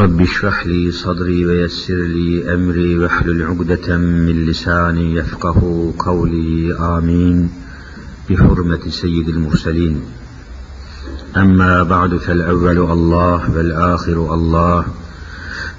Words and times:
رب 0.00 0.20
اشرح 0.20 0.66
لي 0.66 0.90
صدري 0.90 1.46
ويسر 1.46 1.94
لي 1.94 2.54
أمري 2.54 2.98
واحلل 2.98 3.42
عقدة 3.42 3.96
من 3.96 4.46
لساني 4.46 5.14
يفقه 5.14 5.92
قولي. 5.98 6.74
آمين. 6.74 7.50
بحرمة 8.30 8.80
سيد 8.88 9.28
المرسلين. 9.28 10.00
أما 11.36 11.82
بعد 11.82 12.16
فالأول 12.16 12.78
الله 12.78 13.56
والآخر 13.56 14.34
الله 14.34 14.84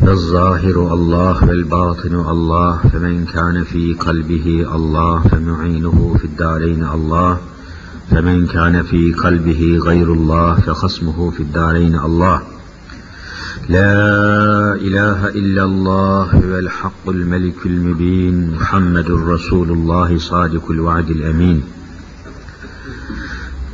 والظاهر 0.01 0.93
الله 0.93 1.47
والباطن 1.47 2.15
الله 2.15 2.77
فمن 2.93 3.25
كان 3.25 3.63
في 3.63 3.93
قلبه 3.93 4.75
الله 4.75 5.21
فمعينه 5.21 6.15
في 6.19 6.25
الدارين 6.25 6.83
الله 6.83 7.37
فمن 8.11 8.47
كان 8.47 8.83
في 8.83 9.13
قلبه 9.13 9.79
غير 9.85 10.13
الله 10.13 10.55
فخصمه 10.55 11.31
في 11.31 11.39
الدارين 11.43 11.95
الله 11.95 12.52
لا 13.69 14.73
إله 14.73 15.27
إلا 15.27 15.63
الله 15.63 16.23
هو 16.23 16.57
الحق 16.59 17.09
الملك 17.09 17.65
المبين 17.65 18.51
محمد 18.51 19.11
رسول 19.11 19.71
الله 19.71 20.17
صادق 20.17 20.71
الوعد 20.71 21.09
الأمين. 21.09 21.63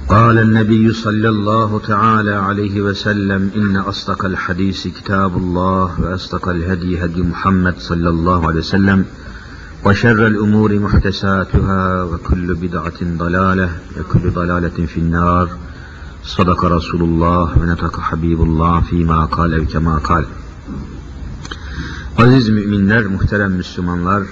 قال 0.08 0.38
النبي 0.38 0.94
صلى 0.94 1.30
الله 1.30 1.80
تعالى 1.88 2.32
عليه 2.32 2.82
وسلم 2.82 3.52
إن 3.56 3.78
أصدق 3.78 4.26
الحديث 4.26 4.88
كتاب 4.88 5.38
الله 5.38 6.02
وأصدق 6.02 6.50
الهدي 6.50 7.06
هدي 7.06 7.22
محمد 7.22 7.76
صلى 7.78 8.10
الله 8.10 8.48
عليه 8.48 8.60
وسلم 8.60 9.06
وشر 9.86 10.28
الأمور 10.28 10.80
محدثاتها 10.80 12.04
وكل 12.04 12.56
بدعة 12.56 13.00
ضلالة 13.04 13.70
وكل 14.00 14.30
ضلالة 14.30 14.86
في 14.86 14.98
النار. 14.98 15.50
صدق 16.25 16.65
رسول 16.65 17.03
الله 17.03 17.59
ونطق 17.59 18.01
حبيب 18.01 18.41
الله 18.43 18.81
فيما 18.81 19.25
قال 19.25 19.55
أو 19.55 19.65
كما 19.67 19.99
قال 19.99 20.25
Aziz 22.19 22.49
müminler, 22.49 23.07
muhterem 23.07 23.53
Müslümanlar, 23.53 24.23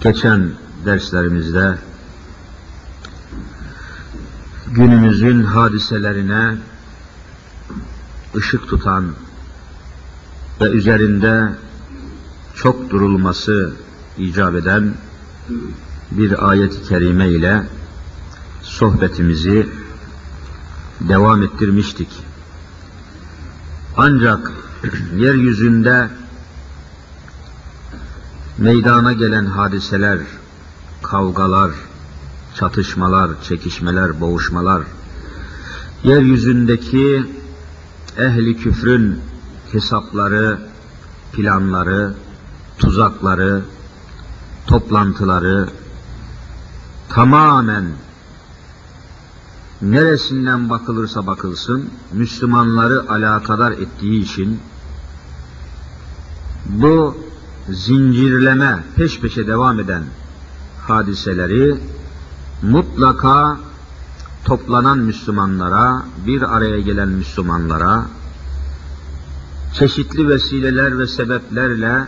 geçen 0.00 0.52
derslerimizde 0.84 1.78
günümüzün 4.66 5.42
hadiselerine 5.42 6.56
ışık 8.36 8.68
tutan 8.68 9.04
ve 10.60 10.64
üzerinde 10.64 11.52
çok 12.54 12.90
durulması 12.90 13.72
icap 14.18 14.54
eden 14.54 14.94
bir 16.10 16.50
ayet-i 16.50 16.82
kerime 16.82 17.28
ile 17.28 17.66
sohbetimizi 18.65 19.69
devam 21.01 21.43
ettirmiştik. 21.43 22.09
Ancak 23.97 24.51
yeryüzünde 25.15 26.09
meydana 28.57 29.13
gelen 29.13 29.45
hadiseler, 29.45 30.19
kavgalar, 31.03 31.71
çatışmalar, 32.55 33.31
çekişmeler, 33.43 34.21
boğuşmalar, 34.21 34.83
yeryüzündeki 36.03 37.25
ehli 38.17 38.57
küfrün 38.57 39.21
hesapları, 39.71 40.59
planları, 41.33 42.13
tuzakları, 42.77 43.61
toplantıları 44.67 45.69
tamamen 47.09 47.85
neresinden 49.91 50.69
bakılırsa 50.69 51.27
bakılsın 51.27 51.89
Müslümanları 52.13 53.09
alakadar 53.09 53.71
ettiği 53.71 54.23
için 54.23 54.59
bu 56.65 57.17
zincirleme 57.69 58.83
peş 58.95 59.19
peşe 59.19 59.47
devam 59.47 59.79
eden 59.79 60.03
hadiseleri 60.87 61.77
mutlaka 62.61 63.59
toplanan 64.45 64.97
Müslümanlara, 64.97 66.03
bir 66.27 66.55
araya 66.55 66.79
gelen 66.79 67.07
Müslümanlara 67.07 68.05
çeşitli 69.73 70.29
vesileler 70.29 70.99
ve 70.99 71.07
sebeplerle 71.07 72.07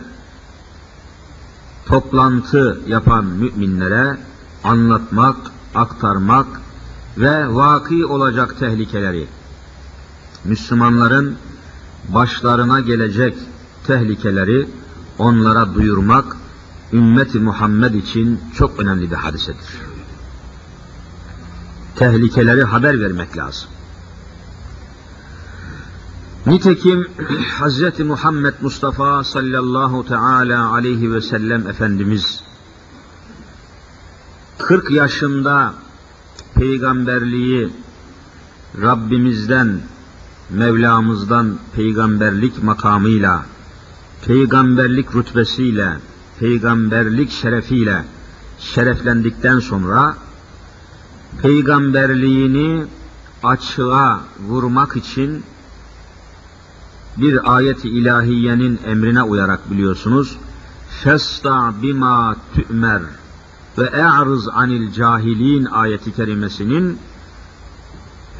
toplantı 1.86 2.80
yapan 2.86 3.24
müminlere 3.24 4.18
anlatmak, 4.64 5.36
aktarmak 5.74 6.46
ve 7.18 7.54
vaki 7.54 8.06
olacak 8.06 8.58
tehlikeleri, 8.58 9.26
Müslümanların 10.44 11.36
başlarına 12.08 12.80
gelecek 12.80 13.34
tehlikeleri 13.86 14.68
onlara 15.18 15.74
duyurmak, 15.74 16.36
ümmeti 16.92 17.40
Muhammed 17.40 17.94
için 17.94 18.40
çok 18.56 18.80
önemli 18.80 19.10
bir 19.10 19.16
hadisedir. 19.16 19.66
Tehlikeleri 21.96 22.64
haber 22.64 23.00
vermek 23.00 23.36
lazım. 23.36 23.68
Nitekim 26.46 27.08
Hz. 27.60 28.00
Muhammed 28.00 28.54
Mustafa 28.60 29.24
sallallahu 29.24 30.06
teala 30.06 30.72
aleyhi 30.72 31.12
ve 31.12 31.20
sellem 31.20 31.68
Efendimiz 31.68 32.42
40 34.58 34.90
yaşında 34.90 35.74
peygamberliği 36.54 37.68
Rabbimizden, 38.82 39.80
Mevlamızdan 40.50 41.58
peygamberlik 41.76 42.62
makamıyla, 42.62 43.44
peygamberlik 44.26 45.14
rütbesiyle, 45.14 45.96
peygamberlik 46.38 47.30
şerefiyle 47.30 48.04
şereflendikten 48.58 49.58
sonra 49.58 50.16
peygamberliğini 51.42 52.84
açığa 53.42 54.20
vurmak 54.40 54.96
için 54.96 55.42
bir 57.16 57.56
ayet-i 57.56 57.88
ilahiyenin 57.88 58.80
emrine 58.86 59.22
uyarak 59.22 59.70
biliyorsunuz. 59.70 60.36
Festa 61.02 61.74
bima 61.82 62.36
tü'mer 62.54 63.02
ve 63.78 63.84
e'rız 63.84 64.48
anil 64.48 64.92
cahilin 64.92 65.64
ayeti 65.64 66.14
kerimesinin 66.14 66.98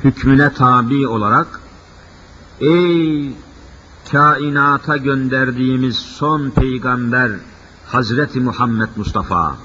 hükmüne 0.04 0.52
tabi 0.52 1.08
olarak 1.08 1.60
ey 2.60 3.32
kainata 4.12 4.96
gönderdiğimiz 4.96 5.96
son 5.96 6.50
peygamber 6.50 7.30
Hazreti 7.86 8.40
Muhammed 8.40 8.88
Mustafa 8.96 9.56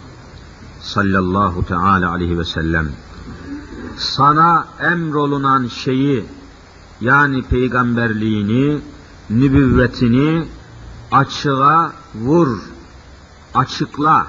sallallahu 0.81 1.65
teala 1.65 2.11
aleyhi 2.11 2.39
ve 2.39 2.45
sellem 2.45 2.87
sana 3.97 4.67
emrolunan 4.79 5.67
şeyi 5.67 6.25
yani 7.01 7.43
peygamberliğini, 7.43 8.79
nübüvvetini 9.29 10.47
açığa 11.11 11.93
vur, 12.15 12.57
açıkla. 13.53 14.27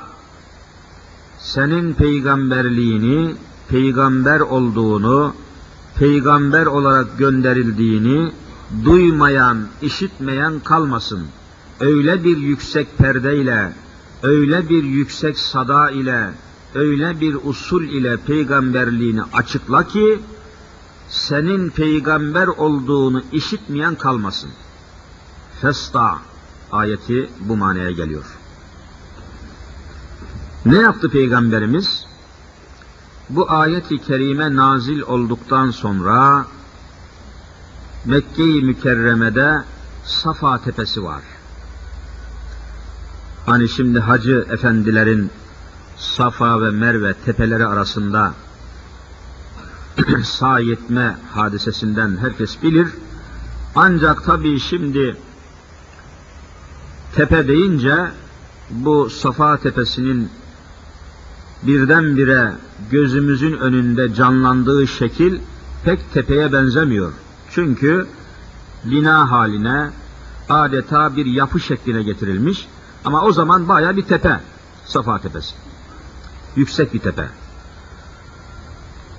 Senin 1.45 1.95
peygamberliğini, 1.95 3.35
peygamber 3.69 4.41
olduğunu, 4.41 5.35
peygamber 5.99 6.67
olarak 6.67 7.19
gönderildiğini 7.19 8.33
duymayan, 8.85 9.67
işitmeyen 9.83 10.61
kalmasın. 10.61 11.27
Öyle 11.81 12.25
bir 12.25 12.37
yüksek 12.37 12.99
perdeyle, 12.99 13.73
öyle 14.23 14.69
bir 14.69 14.85
yüksek 14.85 15.39
sada 15.39 15.91
ile, 15.91 16.31
öyle 16.75 17.21
bir 17.21 17.37
usul 17.45 17.83
ile 17.85 18.17
peygamberliğini 18.17 19.23
açıkla 19.23 19.87
ki, 19.87 20.19
senin 21.09 21.71
peygamber 21.71 22.47
olduğunu 22.47 23.23
işitmeyen 23.33 23.95
kalmasın. 23.95 24.51
Festa 25.61 26.19
ayeti 26.73 27.31
bu 27.41 27.57
manaya 27.57 27.91
geliyor. 27.91 28.25
Ne 30.67 30.79
yaptı 30.79 31.11
peygamberimiz? 31.11 32.07
Bu 33.31 33.51
ayeti 33.51 33.99
kerime 33.99 34.57
nazil 34.57 35.01
olduktan 35.01 35.71
sonra 35.71 36.47
Mekke-i 38.05 38.63
Mükerreme'de 38.63 39.63
Safa 40.05 40.59
tepesi 40.59 41.05
var. 41.05 41.23
Hani 43.47 43.69
şimdi 43.69 44.01
hacı 44.01 44.47
efendilerin 44.51 45.31
Safa 45.97 46.61
ve 46.63 46.71
Merve 46.71 47.15
tepeleri 47.15 47.67
arasında 47.67 48.35
sağ 50.25 50.59
yetme 50.59 51.17
hadisesinden 51.33 52.17
herkes 52.17 52.63
bilir. 52.63 52.89
Ancak 53.75 54.25
tabii 54.25 54.61
şimdi 54.61 55.17
tepe 57.15 57.49
deyince 57.49 58.11
bu 58.71 59.11
Safa 59.11 59.57
tepesinin 59.57 60.31
birdenbire 61.67 62.53
gözümüzün 62.91 63.53
önünde 63.53 64.15
canlandığı 64.15 64.87
şekil 64.87 65.39
pek 65.85 66.13
tepeye 66.13 66.53
benzemiyor. 66.53 67.13
Çünkü 67.51 68.07
bina 68.85 69.31
haline 69.31 69.91
adeta 70.49 71.17
bir 71.17 71.27
yapı 71.27 71.61
şekline 71.61 72.03
getirilmiş 72.03 72.69
ama 73.05 73.23
o 73.23 73.33
zaman 73.33 73.69
baya 73.69 73.97
bir 73.97 74.03
tepe 74.03 74.41
Safa 74.85 75.19
tepesi. 75.19 75.55
Yüksek 76.57 76.95
bir 76.95 76.99
tepe. 76.99 77.29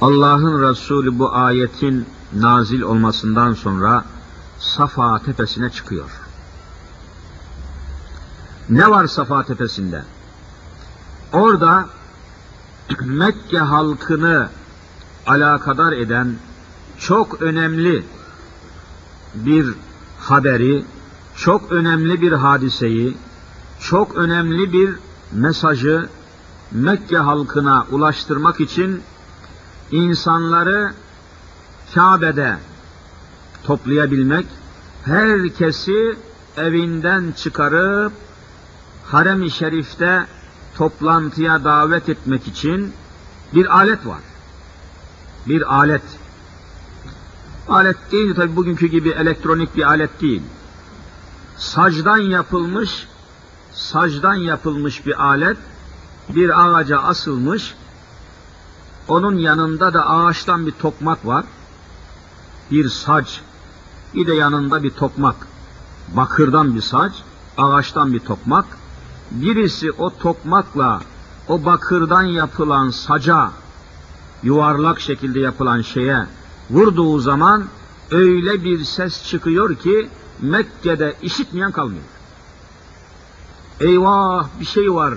Allah'ın 0.01 0.69
Resulü 0.69 1.19
bu 1.19 1.35
ayetin 1.35 2.05
nazil 2.33 2.81
olmasından 2.81 3.53
sonra 3.53 4.05
Safa 4.59 5.19
tepesine 5.19 5.69
çıkıyor. 5.69 6.09
Ne 8.69 8.89
var 8.89 9.07
Safa 9.07 9.43
tepesinde? 9.43 10.03
Orada 11.33 11.89
Mekke 13.05 13.57
halkını 13.57 14.49
alakadar 15.27 15.91
eden 15.91 16.35
çok 16.99 17.41
önemli 17.41 18.03
bir 19.35 19.67
haberi, 20.19 20.85
çok 21.35 21.71
önemli 21.71 22.21
bir 22.21 22.31
hadiseyi, 22.31 23.17
çok 23.79 24.15
önemli 24.15 24.73
bir 24.73 24.95
mesajı 25.31 26.09
Mekke 26.71 27.17
halkına 27.17 27.85
ulaştırmak 27.91 28.59
için 28.59 29.01
insanları 29.91 30.93
Kabe'de 31.95 32.57
toplayabilmek, 33.63 34.45
herkesi 35.05 36.17
evinden 36.57 37.33
çıkarıp 37.37 38.13
harem-i 39.05 39.51
şerifte 39.51 40.25
toplantıya 40.77 41.63
davet 41.63 42.09
etmek 42.09 42.47
için 42.47 42.93
bir 43.53 43.77
alet 43.77 44.05
var. 44.05 44.21
Bir 45.47 45.75
alet. 45.75 46.03
Alet 47.67 48.11
değil 48.11 48.35
tabi 48.35 48.55
bugünkü 48.55 48.87
gibi 48.87 49.09
elektronik 49.09 49.75
bir 49.75 49.83
alet 49.83 50.21
değil. 50.21 50.41
Sacdan 51.57 52.17
yapılmış, 52.17 53.07
sacdan 53.71 54.35
yapılmış 54.35 55.05
bir 55.05 55.23
alet, 55.23 55.57
bir 56.29 56.65
ağaca 56.65 56.99
asılmış, 56.99 57.75
onun 59.07 59.37
yanında 59.37 59.93
da 59.93 60.09
ağaçtan 60.09 60.67
bir 60.67 60.71
tokmak 60.71 61.25
var, 61.25 61.45
bir 62.71 62.89
sac, 62.89 63.29
bir 64.13 64.27
de 64.27 64.33
yanında 64.35 64.83
bir 64.83 64.91
tokmak, 64.91 65.35
bakırdan 66.07 66.75
bir 66.75 66.81
sac, 66.81 67.13
ağaçtan 67.57 68.13
bir 68.13 68.19
tokmak, 68.19 68.65
birisi 69.31 69.91
o 69.91 70.17
tokmakla 70.17 71.01
o 71.47 71.65
bakırdan 71.65 72.23
yapılan 72.23 72.89
saca, 72.89 73.51
yuvarlak 74.43 74.99
şekilde 74.99 75.39
yapılan 75.39 75.81
şeye 75.81 76.25
vurduğu 76.69 77.19
zaman 77.19 77.65
öyle 78.11 78.63
bir 78.63 78.83
ses 78.83 79.27
çıkıyor 79.27 79.75
ki 79.75 80.09
Mekke'de 80.41 81.15
işitmeyen 81.21 81.71
kalmıyor. 81.71 82.03
Eyvah 83.79 84.47
bir 84.59 84.65
şey 84.65 84.93
var, 84.93 85.13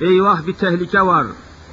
eyvah 0.00 0.46
bir 0.46 0.54
tehlike 0.54 1.00
var, 1.00 1.26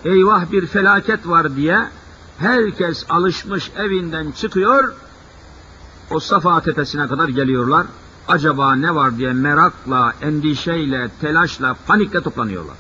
eyvah 0.06 0.52
bir 0.52 0.68
felaket 0.68 1.28
var 1.28 1.56
diye 1.56 1.90
herkes 2.38 3.06
alışmış 3.10 3.72
evinden 3.78 4.32
çıkıyor, 4.32 4.94
o 6.12 6.20
Safa 6.20 6.62
tepesine 6.62 7.08
kadar 7.08 7.30
geliyorlar. 7.30 7.86
Acaba 8.28 8.76
ne 8.76 8.96
var 8.96 9.18
diye 9.18 9.34
merakla, 9.34 10.14
endişeyle, 10.22 11.12
telaşla, 11.22 11.76
panikle 11.88 12.22
toplanıyorlar. 12.22 12.76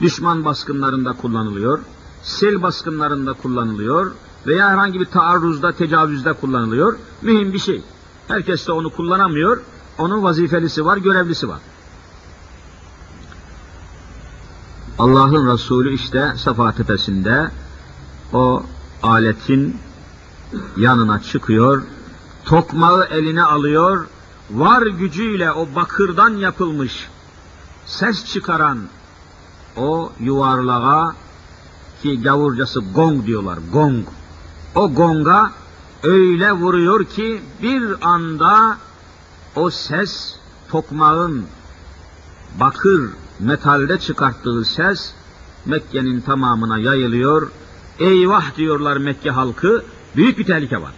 Düşman 0.00 0.44
baskınlarında 0.44 1.12
kullanılıyor, 1.12 1.78
sel 2.22 2.62
baskınlarında 2.62 3.32
kullanılıyor 3.32 4.12
veya 4.46 4.68
herhangi 4.68 5.00
bir 5.00 5.04
taarruzda, 5.04 5.72
tecavüzde 5.72 6.32
kullanılıyor. 6.32 6.96
Mühim 7.22 7.52
bir 7.52 7.58
şey. 7.58 7.82
Herkes 8.28 8.66
de 8.66 8.72
onu 8.72 8.90
kullanamıyor. 8.90 9.60
Onun 9.98 10.22
vazifelisi 10.22 10.84
var, 10.84 10.96
görevlisi 10.96 11.48
var. 11.48 11.58
Allah'ın 14.98 15.52
Resulü 15.52 15.94
işte 15.94 16.32
Safa 16.36 16.72
tepesinde 16.72 17.50
o 18.32 18.62
aletin 19.02 19.76
yanına 20.76 21.22
çıkıyor, 21.22 21.82
tokmağı 22.44 23.04
eline 23.04 23.42
alıyor, 23.42 24.06
var 24.50 24.82
gücüyle 24.86 25.52
o 25.52 25.74
bakırdan 25.74 26.30
yapılmış 26.30 27.08
ses 27.86 28.24
çıkaran 28.24 28.78
o 29.76 30.12
yuvarlağa 30.20 31.14
ki 32.02 32.22
gavurcası 32.22 32.80
gong 32.94 33.26
diyorlar, 33.26 33.58
gong. 33.72 34.06
O 34.74 34.92
gonga 34.94 35.50
öyle 36.02 36.52
vuruyor 36.52 37.04
ki 37.04 37.42
bir 37.62 37.82
anda 38.00 38.76
o 39.56 39.70
ses 39.70 40.36
tokmağın 40.70 41.44
bakır 42.60 43.10
metalde 43.40 43.98
çıkarttığı 43.98 44.64
ses 44.64 45.12
Mekke'nin 45.66 46.20
tamamına 46.20 46.78
yayılıyor. 46.78 47.50
Eyvah 47.98 48.56
diyorlar 48.56 48.96
Mekke 48.96 49.30
halkı, 49.30 49.84
büyük 50.16 50.38
bir 50.38 50.44
tehlike 50.44 50.82
var. 50.82 50.92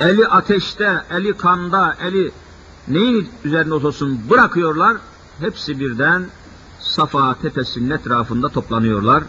Eli 0.00 0.26
ateşte, 0.26 1.02
eli 1.10 1.36
kanda, 1.36 1.96
eli 2.02 2.32
neyin 2.88 3.28
üzerine 3.44 3.74
olsun 3.74 4.20
bırakıyorlar. 4.30 4.96
Hepsi 5.40 5.80
birden 5.80 6.26
Safa 6.80 7.34
tepesinin 7.34 7.90
etrafında 7.90 8.48
toplanıyorlar. 8.48 9.22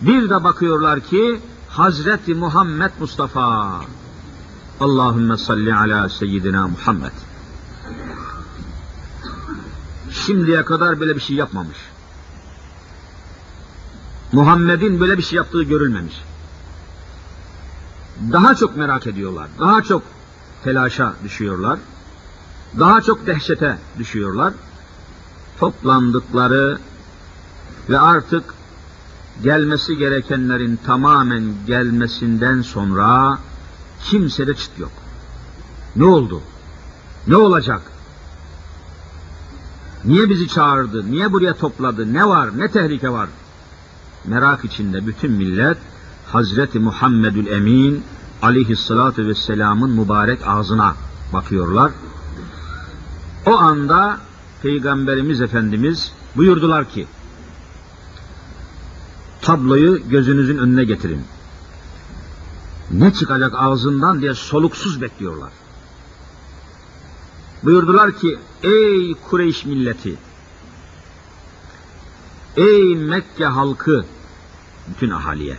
Bir 0.00 0.30
de 0.30 0.44
bakıyorlar 0.44 1.00
ki 1.00 1.40
Hazreti 1.68 2.34
Muhammed 2.34 2.90
Mustafa 3.00 3.80
Allahümme 4.80 5.36
salli 5.36 5.74
ala 5.74 6.08
seyyidina 6.08 6.68
Muhammed 6.68 7.12
şimdiye 10.26 10.64
kadar 10.64 11.00
böyle 11.00 11.16
bir 11.16 11.20
şey 11.20 11.36
yapmamış. 11.36 11.78
Muhammed'in 14.32 15.00
böyle 15.00 15.18
bir 15.18 15.22
şey 15.22 15.36
yaptığı 15.36 15.62
görülmemiş. 15.62 16.14
Daha 18.30 18.54
çok 18.54 18.76
merak 18.76 19.06
ediyorlar, 19.06 19.48
daha 19.58 19.82
çok 19.82 20.02
telaşa 20.64 21.14
düşüyorlar, 21.24 21.78
daha 22.78 23.00
çok 23.00 23.26
dehşete 23.26 23.78
düşüyorlar. 23.98 24.52
Toplandıkları 25.58 26.78
ve 27.88 27.98
artık 27.98 28.44
gelmesi 29.42 29.96
gerekenlerin 29.96 30.78
tamamen 30.86 31.44
gelmesinden 31.66 32.62
sonra 32.62 33.38
kimsede 34.04 34.54
çıt 34.54 34.78
yok. 34.78 34.92
Ne 35.96 36.04
oldu? 36.04 36.40
Ne 37.26 37.36
olacak? 37.36 37.82
Niye 40.04 40.28
bizi 40.28 40.48
çağırdı? 40.48 41.10
Niye 41.10 41.32
buraya 41.32 41.54
topladı? 41.54 42.14
Ne 42.14 42.28
var? 42.28 42.58
Ne 42.58 42.68
tehlike 42.68 43.10
var? 43.10 43.28
Merak 44.24 44.64
içinde 44.64 45.06
bütün 45.06 45.32
millet 45.32 45.78
Hazreti 46.26 46.78
Muhammedül 46.78 47.46
Emin 47.46 48.04
aleyhissalatu 48.42 49.26
vesselamın 49.26 49.90
mübarek 49.90 50.46
ağzına 50.46 50.96
bakıyorlar. 51.32 51.92
O 53.46 53.56
anda 53.56 54.20
Peygamberimiz 54.62 55.40
Efendimiz 55.40 56.12
buyurdular 56.36 56.90
ki 56.90 57.06
tabloyu 59.42 60.08
gözünüzün 60.08 60.58
önüne 60.58 60.84
getirin. 60.84 61.24
Ne 62.90 63.12
çıkacak 63.12 63.52
ağzından 63.56 64.20
diye 64.20 64.34
soluksuz 64.34 65.00
bekliyorlar. 65.00 65.50
Buyurdular 67.62 68.18
ki 68.18 68.38
ey 68.62 69.14
Kureyş 69.14 69.64
milleti 69.64 70.16
ey 72.56 72.96
Mekke 72.96 73.44
halkı 73.44 74.04
bütün 74.88 75.10
ahaliye 75.10 75.56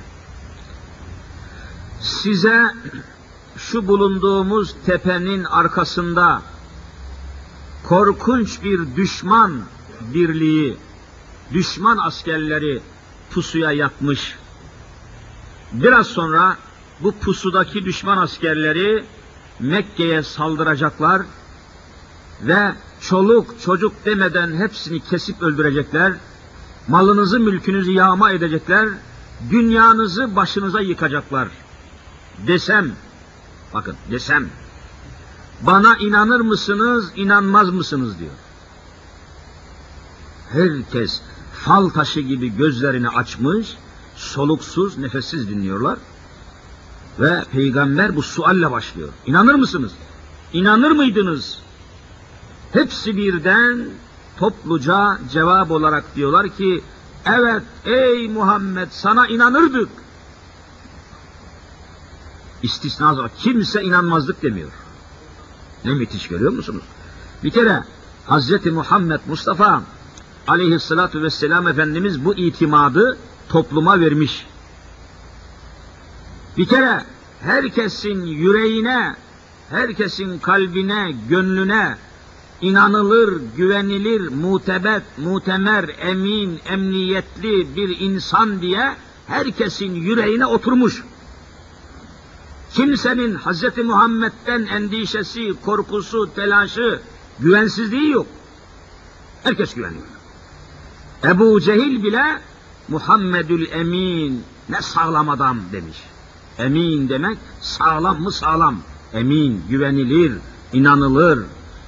size 2.03 2.61
şu 3.57 3.87
bulunduğumuz 3.87 4.75
tepenin 4.85 5.43
arkasında 5.43 6.41
korkunç 7.83 8.63
bir 8.63 8.95
düşman 8.95 9.61
birliği, 10.01 10.77
düşman 11.53 11.97
askerleri 11.97 12.81
pusuya 13.31 13.71
yatmış. 13.71 14.35
Biraz 15.73 16.07
sonra 16.07 16.57
bu 16.99 17.11
pusudaki 17.11 17.85
düşman 17.85 18.17
askerleri 18.17 19.05
Mekke'ye 19.59 20.23
saldıracaklar 20.23 21.21
ve 22.41 22.75
çoluk 23.01 23.61
çocuk 23.61 24.05
demeden 24.05 24.57
hepsini 24.57 24.99
kesip 24.99 25.41
öldürecekler. 25.41 26.13
Malınızı 26.87 27.39
mülkünüzü 27.39 27.91
yağma 27.91 28.31
edecekler. 28.31 28.89
Dünyanızı 29.49 30.35
başınıza 30.35 30.81
yıkacaklar. 30.81 31.62
Desem, 32.47 32.91
bakın 33.73 33.95
desem, 34.11 34.49
bana 35.61 35.97
inanır 35.97 36.39
mısınız, 36.39 37.11
inanmaz 37.15 37.69
mısınız 37.69 38.19
diyor. 38.19 38.31
Herkes 40.49 41.21
fal 41.53 41.89
taşı 41.89 42.19
gibi 42.19 42.55
gözlerini 42.57 43.09
açmış, 43.09 43.77
soluksuz, 44.15 44.97
nefessiz 44.97 45.49
dinliyorlar. 45.49 45.97
Ve 47.19 47.43
peygamber 47.51 48.15
bu 48.15 48.21
sualle 48.21 48.71
başlıyor. 48.71 49.09
İnanır 49.25 49.55
mısınız? 49.55 49.91
İnanır 50.53 50.91
mıydınız? 50.91 51.59
Hepsi 52.71 53.17
birden 53.17 53.85
topluca 54.37 55.19
cevap 55.31 55.71
olarak 55.71 56.15
diyorlar 56.15 56.49
ki, 56.49 56.83
evet 57.25 57.63
ey 57.85 58.27
Muhammed 58.27 58.87
sana 58.91 59.27
inanırdık. 59.27 59.89
İstisna 62.63 63.17
var. 63.17 63.31
Kimse 63.37 63.83
inanmazdık 63.83 64.43
demiyor. 64.43 64.71
Ne 65.85 65.93
müthiş 65.93 66.27
görüyor 66.27 66.51
musunuz? 66.51 66.83
Bir 67.43 67.49
kere 67.49 67.83
Hazreti 68.25 68.71
Muhammed 68.71 69.19
Mustafa 69.27 69.83
aleyhissalatu 70.47 71.21
vesselam 71.21 71.67
Efendimiz 71.67 72.25
bu 72.25 72.35
itimadı 72.35 73.17
topluma 73.49 73.99
vermiş. 73.99 74.45
Bir 76.57 76.67
kere 76.67 77.03
herkesin 77.41 78.25
yüreğine, 78.25 79.15
herkesin 79.69 80.39
kalbine, 80.39 81.15
gönlüne 81.29 81.97
inanılır, 82.61 83.41
güvenilir, 83.57 84.27
mutebet, 84.27 85.03
mutemer, 85.17 85.89
emin, 85.99 86.59
emniyetli 86.65 87.75
bir 87.75 87.99
insan 87.99 88.61
diye 88.61 88.95
herkesin 89.27 89.95
yüreğine 89.95 90.45
oturmuş. 90.45 91.03
Kimsenin 92.73 93.35
Hz. 93.35 93.77
Muhammed'den 93.85 94.65
endişesi, 94.65 95.53
korkusu, 95.65 96.33
telaşı, 96.35 97.01
güvensizliği 97.39 98.11
yok. 98.11 98.27
Herkes 99.43 99.73
güveniyor. 99.73 100.03
Ebu 101.23 101.61
Cehil 101.61 102.03
bile 102.03 102.41
Muhammedül 102.87 103.71
Emin 103.71 104.43
ne 104.69 104.81
sağlam 104.81 105.29
adam 105.29 105.59
demiş. 105.71 106.03
Emin 106.57 107.09
demek 107.09 107.37
sağlam 107.61 108.21
mı 108.21 108.31
sağlam. 108.31 108.77
Emin, 109.13 109.63
güvenilir, 109.69 110.33
inanılır. 110.73 111.45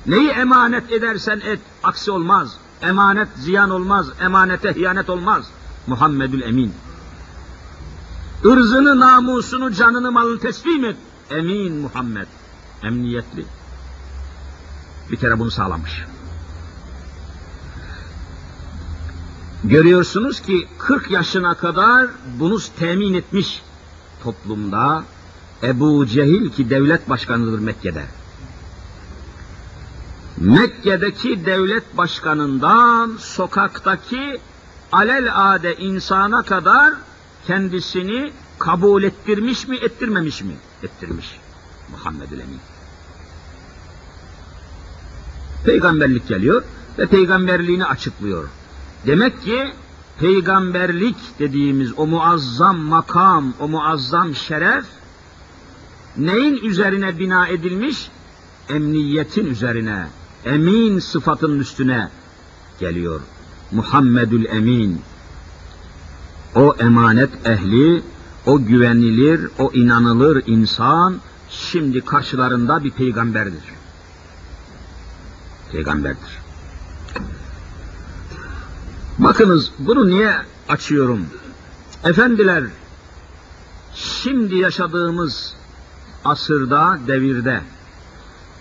Neyi 0.08 0.30
emanet 0.30 0.92
edersen 0.92 1.42
et, 1.46 1.60
aksi 1.84 2.12
olmaz. 2.12 2.58
Emanet 2.82 3.28
ziyan 3.36 3.70
olmaz, 3.70 4.08
emanete 4.22 4.74
hiyanet 4.74 5.10
olmaz. 5.10 5.46
Muhammedül 5.88 6.42
Emin. 6.42 6.74
Irzını, 8.46 9.00
namusunu, 9.00 9.74
canını, 9.74 10.12
malını 10.12 10.40
teslim 10.40 10.86
et. 10.86 10.98
Emin 11.30 11.74
Muhammed. 11.74 12.28
Emniyetli. 12.84 13.46
Bir 15.12 15.18
kere 15.18 15.40
bunu 15.40 15.52
sağlamış. 15.52 16.06
Görüyorsunuz 19.64 20.42
ki 20.42 20.68
40 20.78 21.12
yaşına 21.12 21.54
kadar 21.54 22.08
bunu 22.40 22.58
temin 22.80 23.14
etmiş 23.14 23.62
toplumda 24.24 25.04
Ebu 25.64 26.06
Cehil 26.06 26.50
ki 26.50 26.70
devlet 26.70 27.10
başkanıdır 27.10 27.60
Mekke'de. 27.60 28.06
Mekke'deki 30.38 31.46
devlet 31.46 31.98
başkanından 31.98 33.18
sokaktaki 33.20 34.40
alelade 34.92 35.76
insana 35.76 36.44
kadar 36.44 36.94
kendisini 37.48 38.32
kabul 38.60 39.04
ettirmiş 39.04 39.68
mi, 39.68 39.78
ettirmemiş 39.78 40.42
mi? 40.42 40.56
Ettirmiş. 40.84 41.40
Muhammedül 41.92 42.40
Emin. 42.40 42.60
Peygamberlik 45.66 46.28
geliyor 46.28 46.64
ve 46.98 47.06
peygamberliğini 47.06 47.86
açıklıyor. 47.86 48.50
Demek 49.08 49.42
ki 49.42 49.74
peygamberlik 50.20 51.16
dediğimiz 51.40 51.92
o 51.98 52.08
muazzam 52.08 52.78
makam, 52.78 53.54
o 53.60 53.68
muazzam 53.68 54.36
şeref 54.36 54.86
neyin 56.18 56.56
üzerine 56.56 57.20
bina 57.20 57.48
edilmiş? 57.48 58.10
Emniyetin 58.70 59.46
üzerine, 59.46 60.08
emin 60.46 61.00
sıfatın 61.00 61.60
üstüne 61.60 62.10
geliyor. 62.80 63.22
Muhammedül 63.72 64.46
Emin. 64.46 65.02
O 66.56 66.76
emanet 66.80 67.30
ehli, 67.46 68.04
o 68.46 68.66
güvenilir, 68.66 69.50
o 69.60 69.72
inanılır 69.74 70.44
insan 70.46 71.16
şimdi 71.50 72.02
karşılarında 72.02 72.84
bir 72.84 72.92
peygamberdir. 72.92 73.64
Peygamberdir. 75.72 76.40
Bakınız 79.20 79.72
bunu 79.80 80.08
niye 80.08 80.36
açıyorum? 80.70 81.26
Efendiler, 82.04 82.64
şimdi 83.96 84.56
yaşadığımız 84.56 85.56
asırda, 86.26 87.00
devirde, 87.08 87.62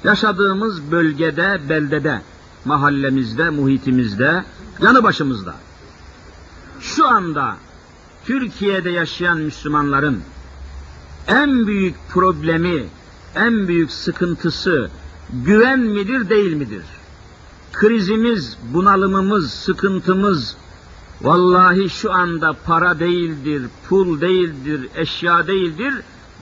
yaşadığımız 0.05 0.91
bölgede, 0.91 1.61
beldede, 1.69 2.23
mahallemizde, 2.65 3.51
muhitimizde, 3.51 4.45
yanı 4.83 5.03
başımızda, 5.03 5.55
şu 6.81 7.09
anda 7.09 7.57
Türkiye'de 8.25 8.91
yaşayan 8.91 9.39
Müslümanların 9.39 10.21
en 11.29 11.67
büyük 11.67 11.95
problemi, 12.09 12.85
en 13.35 13.69
büyük 13.69 13.91
sıkıntısı 13.91 14.91
güven 15.45 15.81
midir, 15.81 16.29
değil 16.29 16.53
midir? 16.53 16.83
krizimiz, 17.75 18.59
bunalımımız, 18.73 19.51
sıkıntımız 19.51 20.57
vallahi 21.23 21.91
şu 21.91 22.13
anda 22.13 22.57
para 22.67 22.99
değildir, 22.99 23.63
pul 23.89 24.21
değildir, 24.21 24.89
eşya 24.95 25.47
değildir. 25.47 25.95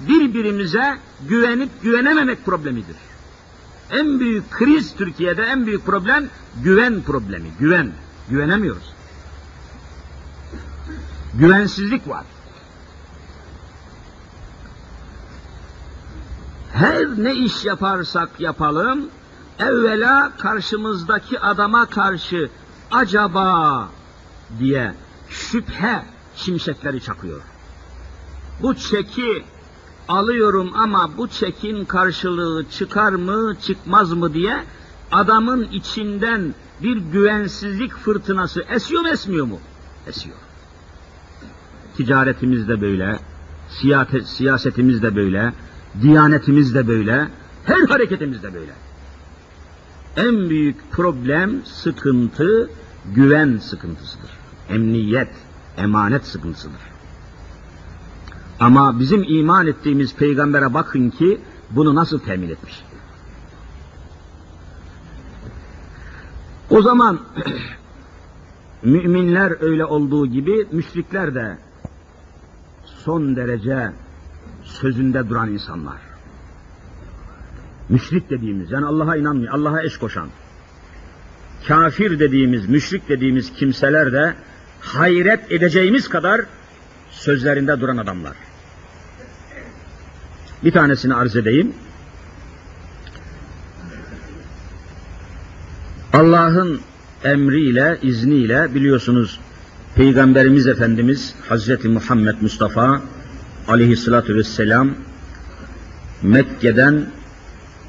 Birbirimize 0.09 0.99
güvenip 1.29 1.71
güvenememek 1.83 2.45
problemidir. 2.45 2.97
En 3.91 4.21
büyük 4.21 4.51
kriz 4.51 4.95
Türkiye'de 4.95 5.43
en 5.43 5.67
büyük 5.67 5.87
problem 5.87 6.29
güven 6.65 7.03
problemi. 7.03 7.49
Güven. 7.61 7.93
Güvenemiyoruz. 8.31 8.93
Güvensizlik 11.35 12.09
var. 12.09 12.25
Her 16.73 17.07
ne 17.19 17.35
iş 17.35 17.65
yaparsak 17.65 18.41
yapalım 18.41 19.09
evvela 19.59 20.33
karşımızdaki 20.39 21.41
adama 21.41 21.87
karşı 21.87 22.51
acaba 22.91 23.89
diye 24.59 24.95
şüphe 25.29 26.05
şimşekleri 26.37 27.01
çakıyor. 27.01 27.41
Bu 28.63 28.75
çeki 28.75 29.45
alıyorum 30.09 30.73
ama 30.75 31.17
bu 31.17 31.29
çekin 31.29 31.85
karşılığı 31.85 32.71
çıkar 32.71 33.13
mı 33.13 33.57
çıkmaz 33.63 34.13
mı 34.13 34.35
diye 34.35 34.65
adamın 35.13 35.65
içinden 35.65 36.55
bir 36.83 36.97
güvensizlik 36.97 37.93
fırtınası 37.93 38.63
esiyor 38.63 39.03
mu 39.03 39.09
esmiyor 39.09 39.47
mu? 39.47 39.61
Esiyor. 40.07 40.37
Ticaretimiz 41.97 42.69
de 42.69 42.81
böyle, 42.81 43.19
siyasetimiz 44.25 45.03
de 45.03 45.17
böyle, 45.17 45.53
diyanetimiz 46.03 46.75
de 46.75 46.89
böyle, 46.89 47.29
her 47.65 47.89
hareketimiz 47.89 48.43
de 48.43 48.55
böyle 48.55 48.73
en 50.17 50.51
büyük 50.51 50.93
problem, 50.93 51.65
sıkıntı, 51.65 52.71
güven 53.15 53.57
sıkıntısıdır. 53.57 54.31
Emniyet, 54.69 55.31
emanet 55.77 56.27
sıkıntısıdır. 56.27 56.81
Ama 58.61 58.99
bizim 59.01 59.25
iman 59.29 59.67
ettiğimiz 59.67 60.15
peygambere 60.15 60.75
bakın 60.75 61.11
ki 61.11 61.41
bunu 61.71 61.95
nasıl 61.95 62.19
temin 62.19 62.49
etmiş. 62.49 62.85
O 66.71 66.83
zaman 66.83 67.21
müminler 68.83 69.63
öyle 69.63 69.85
olduğu 69.85 70.27
gibi 70.27 70.67
müşrikler 70.73 71.35
de 71.35 71.59
son 73.05 73.37
derece 73.37 73.91
sözünde 74.65 75.29
duran 75.29 75.51
insanlar 75.51 76.13
müşrik 77.89 78.31
dediğimiz 78.31 78.71
yani 78.71 78.87
Allah'a 78.87 79.17
inanmıyor, 79.17 79.55
Allah'a 79.55 79.83
eş 79.83 79.97
koşan, 79.97 80.29
kafir 81.69 82.19
dediğimiz, 82.19 82.69
müşrik 82.69 83.09
dediğimiz 83.09 83.53
kimseler 83.53 84.13
de 84.13 84.35
hayret 84.81 85.53
edeceğimiz 85.53 86.09
kadar 86.09 86.41
sözlerinde 87.11 87.81
duran 87.81 87.97
adamlar. 87.97 88.37
Bir 90.65 90.73
tanesini 90.73 91.15
arz 91.15 91.37
edeyim. 91.37 91.75
Allah'ın 96.13 96.81
emriyle, 97.25 97.99
izniyle 98.03 98.75
biliyorsunuz 98.75 99.41
Peygamberimiz 99.97 100.67
Efendimiz 100.67 101.35
Hazreti 101.49 101.89
Muhammed 101.89 102.35
Mustafa 102.41 103.03
aleyhissalatü 103.69 104.35
vesselam 104.35 104.95
Mekke'den 106.23 107.07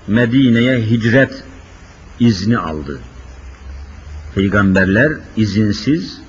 Medine'ye 0.08 0.82
hicret 0.82 1.44
izni 2.20 2.58
aldı. 2.58 3.00
Peygamberler 4.36 5.12
izinsiz 5.38 6.22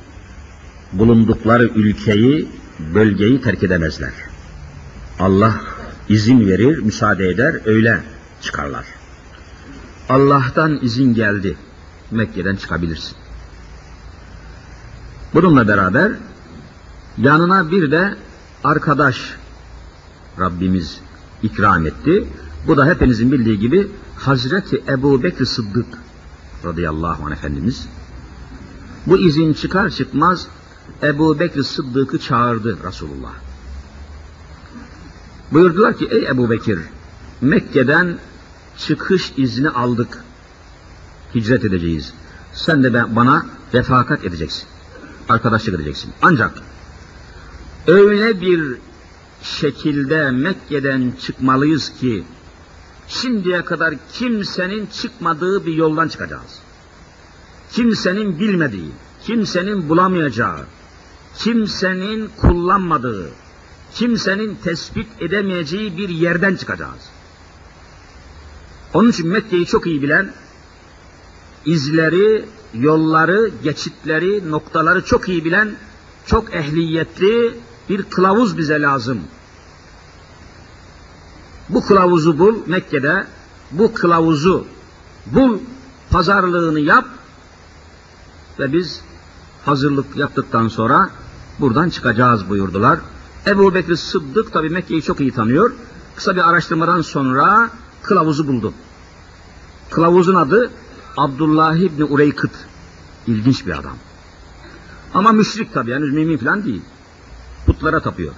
bulundukları 0.92 1.64
ülkeyi, 1.64 2.48
bölgeyi 2.94 3.40
terk 3.40 3.62
edemezler. 3.62 4.12
Allah 5.18 5.60
izin 6.08 6.48
verir, 6.48 6.78
müsaade 6.78 7.28
eder, 7.28 7.54
öyle 7.64 8.00
çıkarlar. 8.42 8.84
Allah'tan 10.08 10.78
izin 10.82 11.14
geldi. 11.14 11.56
Mekke'den 12.10 12.56
çıkabilirsin. 12.56 13.23
Bununla 15.34 15.68
beraber 15.68 16.12
yanına 17.18 17.70
bir 17.70 17.90
de 17.90 18.16
arkadaş 18.64 19.34
Rabbimiz 20.40 21.00
ikram 21.42 21.86
etti. 21.86 22.28
Bu 22.66 22.76
da 22.76 22.86
hepinizin 22.86 23.32
bildiği 23.32 23.58
gibi 23.58 23.90
Hazreti 24.16 24.82
Ebu 24.88 25.22
Bekir 25.22 25.44
Sıddık 25.44 25.86
radıyallahu 26.64 27.26
anh 27.26 27.32
Efendimiz. 27.32 27.88
Bu 29.06 29.18
izin 29.18 29.52
çıkar 29.52 29.90
çıkmaz 29.90 30.48
Ebu 31.02 31.38
Bekir 31.38 31.62
Sıddık'ı 31.62 32.18
çağırdı 32.18 32.78
Resulullah. 32.84 33.32
Buyurdular 35.52 35.96
ki 35.96 36.08
ey 36.10 36.26
Ebu 36.26 36.50
Bekir 36.50 36.78
Mekke'den 37.40 38.18
çıkış 38.78 39.32
izni 39.36 39.68
aldık. 39.68 40.24
Hicret 41.34 41.64
edeceğiz. 41.64 42.12
Sen 42.52 42.82
de 42.82 43.16
bana 43.16 43.46
refakat 43.74 44.24
edeceksin. 44.24 44.73
Arkadaşlık 45.28 45.74
edeceksin. 45.74 46.12
Ancak 46.22 46.54
öyle 47.86 48.40
bir 48.40 48.76
şekilde 49.42 50.30
Mekke'den 50.30 51.12
çıkmalıyız 51.20 51.92
ki 52.00 52.24
şimdiye 53.08 53.64
kadar 53.64 53.94
kimsenin 54.12 54.86
çıkmadığı 54.86 55.66
bir 55.66 55.74
yoldan 55.74 56.08
çıkacağız. 56.08 56.58
Kimsenin 57.72 58.38
bilmediği, 58.38 58.90
kimsenin 59.22 59.88
bulamayacağı, 59.88 60.66
kimsenin 61.38 62.30
kullanmadığı, 62.36 63.30
kimsenin 63.94 64.54
tespit 64.54 65.06
edemeyeceği 65.20 65.98
bir 65.98 66.08
yerden 66.08 66.56
çıkacağız. 66.56 67.10
Onun 68.94 69.10
için 69.10 69.28
Mekke'yi 69.28 69.66
çok 69.66 69.86
iyi 69.86 70.02
bilen, 70.02 70.32
izleri, 71.66 72.44
yolları, 72.74 73.50
geçitleri, 73.62 74.50
noktaları 74.50 75.04
çok 75.04 75.28
iyi 75.28 75.44
bilen, 75.44 75.76
çok 76.26 76.54
ehliyetli 76.54 77.58
bir 77.88 78.02
kılavuz 78.02 78.58
bize 78.58 78.80
lazım. 78.80 79.20
Bu 81.68 81.86
kılavuzu 81.86 82.38
bul 82.38 82.56
Mekke'de, 82.66 83.26
bu 83.70 83.94
kılavuzu 83.94 84.66
bul, 85.26 85.58
pazarlığını 86.10 86.80
yap 86.80 87.04
ve 88.58 88.72
biz 88.72 89.00
hazırlık 89.64 90.16
yaptıktan 90.16 90.68
sonra 90.68 91.10
buradan 91.60 91.90
çıkacağız 91.90 92.48
buyurdular. 92.48 92.98
Ebu 93.46 93.74
Bekir 93.74 93.96
Sıddık 93.96 94.52
tabi 94.52 94.70
Mekke'yi 94.70 95.02
çok 95.02 95.20
iyi 95.20 95.32
tanıyor. 95.32 95.72
Kısa 96.16 96.36
bir 96.36 96.48
araştırmadan 96.48 97.00
sonra 97.00 97.70
kılavuzu 98.02 98.48
buldu. 98.48 98.72
Kılavuzun 99.90 100.34
adı 100.34 100.70
Abdullah 101.16 101.76
İbni 101.76 102.04
Ureykıt. 102.04 102.50
İlginç 103.26 103.66
bir 103.66 103.78
adam. 103.78 103.96
Ama 105.14 105.32
müşrik 105.32 105.74
tabi 105.74 105.90
yani 105.90 106.04
mümin 106.04 106.36
falan 106.36 106.64
değil. 106.64 106.82
Putlara 107.66 108.00
tapıyor. 108.00 108.32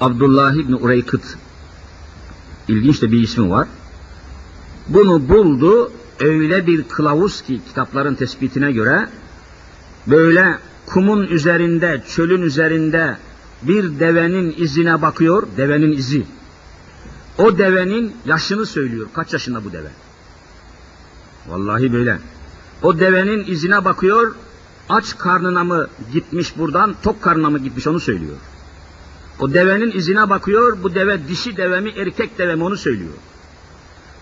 Abdullah 0.00 0.54
İbni 0.54 0.76
Ureykıt 0.76 1.22
ilginç 2.68 3.02
de 3.02 3.12
bir 3.12 3.20
ismi 3.20 3.50
var. 3.50 3.68
Bunu 4.88 5.28
buldu 5.28 5.92
öyle 6.20 6.66
bir 6.66 6.82
kılavuz 6.82 7.42
ki 7.42 7.60
kitapların 7.68 8.14
tespitine 8.14 8.72
göre 8.72 9.08
böyle 10.06 10.58
kumun 10.86 11.26
üzerinde, 11.26 12.02
çölün 12.08 12.42
üzerinde 12.42 13.16
bir 13.62 14.00
devenin 14.00 14.54
izine 14.58 15.02
bakıyor, 15.02 15.46
devenin 15.56 15.92
izi. 15.92 16.26
O 17.38 17.58
devenin 17.58 18.16
yaşını 18.24 18.66
söylüyor. 18.66 19.08
Kaç 19.14 19.32
yaşında 19.32 19.64
bu 19.64 19.72
deve? 19.72 19.88
Vallahi 21.48 21.92
böyle. 21.92 22.18
O 22.82 22.98
devenin 22.98 23.44
izine 23.46 23.84
bakıyor, 23.84 24.34
aç 24.88 25.18
karnına 25.18 25.64
mı 25.64 25.88
gitmiş 26.12 26.58
buradan, 26.58 26.94
tok 27.02 27.22
karnına 27.22 27.50
mı 27.50 27.58
gitmiş 27.58 27.86
onu 27.86 28.00
söylüyor. 28.00 28.36
O 29.40 29.54
devenin 29.54 29.90
izine 29.90 30.30
bakıyor, 30.30 30.82
bu 30.82 30.94
deve 30.94 31.28
dişi 31.28 31.56
deve 31.56 31.80
mi, 31.80 31.90
erkek 31.96 32.38
deve 32.38 32.54
mi 32.54 32.64
onu 32.64 32.76
söylüyor. 32.76 33.12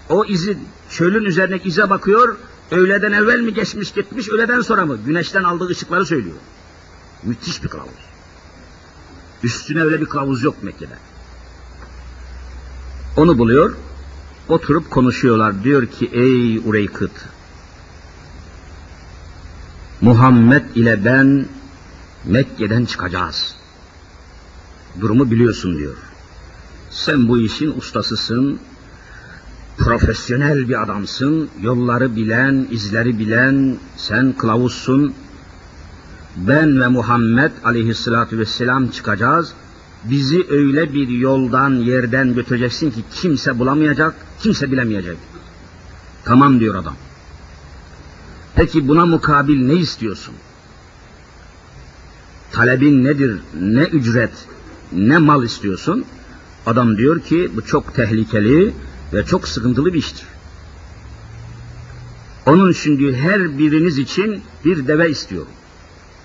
O 0.09 0.25
izi, 0.25 0.59
çölün 0.91 1.25
üzerindeki 1.25 1.69
ize 1.69 1.91
bakıyor, 1.91 2.37
öğleden 2.71 3.13
evvel 3.13 3.41
mi 3.41 3.55
geçmiş 3.55 3.93
gitmiş, 3.93 4.29
öğleden 4.29 4.61
sonra 4.61 4.87
mı? 4.87 4.99
Güneşten 5.07 5.43
aldığı 5.43 5.67
ışıkları 5.67 6.07
söylüyor. 6.07 6.37
Müthiş 7.23 7.63
bir 7.65 7.69
kılavuz. 7.69 7.91
Üstüne 9.43 9.83
öyle 9.83 10.01
bir 10.01 10.07
kılavuz 10.07 10.43
yok 10.43 10.63
Mekke'de. 10.63 10.95
Onu 13.17 13.39
buluyor, 13.39 13.75
oturup 14.49 14.91
konuşuyorlar. 14.91 15.65
Diyor 15.65 15.87
ki 15.87 16.11
ey 16.13 16.59
Ureykıt, 16.59 17.13
Muhammed 20.01 20.65
ile 20.75 21.05
ben 21.05 21.47
Mekke'den 22.25 22.85
çıkacağız. 22.85 23.55
Durumu 25.01 25.31
biliyorsun 25.31 25.79
diyor. 25.79 25.97
Sen 26.91 27.29
bu 27.29 27.39
işin 27.39 27.73
ustasısın, 27.79 28.61
profesyonel 29.79 30.69
bir 30.69 30.83
adamsın, 30.83 31.49
yolları 31.61 32.17
bilen, 32.17 32.67
izleri 32.71 33.19
bilen, 33.19 33.77
sen 33.97 34.33
kılavuzsun. 34.33 35.15
Ben 36.37 36.81
ve 36.81 36.89
Muhammed 36.89 37.51
aleyhissalatü 37.65 38.39
vesselam 38.39 38.89
çıkacağız. 38.89 39.53
Bizi 40.05 40.47
öyle 40.51 40.95
bir 40.95 41.09
yoldan, 41.09 41.71
yerden 41.71 42.35
götüreceksin 42.35 42.91
ki 42.91 43.05
kimse 43.15 43.59
bulamayacak, 43.59 44.15
kimse 44.41 44.73
bilemeyecek. 44.73 45.17
Tamam 46.25 46.61
diyor 46.61 46.75
adam. 46.75 46.97
Peki 48.55 48.89
buna 48.89 49.07
mukabil 49.07 49.67
ne 49.67 49.75
istiyorsun? 49.75 50.35
Talebin 52.53 53.05
nedir? 53.05 53.41
Ne 53.61 53.83
ücret, 53.83 54.33
ne 54.93 55.19
mal 55.19 55.45
istiyorsun? 55.45 56.05
Adam 56.67 56.97
diyor 56.97 57.21
ki 57.21 57.51
bu 57.57 57.65
çok 57.65 57.95
tehlikeli 57.95 58.75
ve 59.13 59.25
çok 59.25 59.49
sıkıntılı 59.49 59.95
bir 59.95 59.99
iştir. 59.99 60.27
Onun 62.47 62.73
için 62.73 62.99
diyor 62.99 63.15
her 63.15 63.59
biriniz 63.59 63.99
için 63.99 64.43
bir 64.65 64.87
deve 64.87 65.11
istiyorum. 65.11 65.53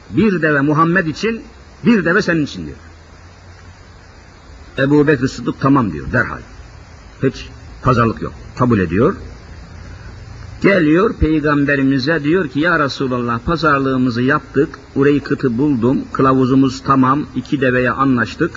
Bir 0.09 0.41
deve 0.41 0.61
Muhammed 0.61 1.07
için, 1.07 1.41
bir 1.85 2.05
deve 2.05 2.21
senin 2.21 2.45
için 2.45 2.65
diyor. 2.65 2.77
Ebu 4.77 5.07
Bekir 5.07 5.27
Sıddık 5.27 5.61
tamam 5.61 5.93
diyor 5.93 6.11
derhal. 6.11 6.41
Hiç 7.23 7.49
pazarlık 7.83 8.21
yok. 8.21 8.33
Kabul 8.57 8.79
ediyor. 8.79 9.15
Geliyor 10.61 11.13
peygamberimize 11.13 12.23
diyor 12.23 12.47
ki 12.47 12.59
ya 12.59 12.79
Resulallah 12.79 13.39
pazarlığımızı 13.45 14.21
yaptık, 14.21 14.79
kıtı 15.19 15.57
buldum, 15.57 16.01
kılavuzumuz 16.13 16.83
tamam, 16.83 17.25
iki 17.35 17.61
deveye 17.61 17.91
anlaştık. 17.91 18.51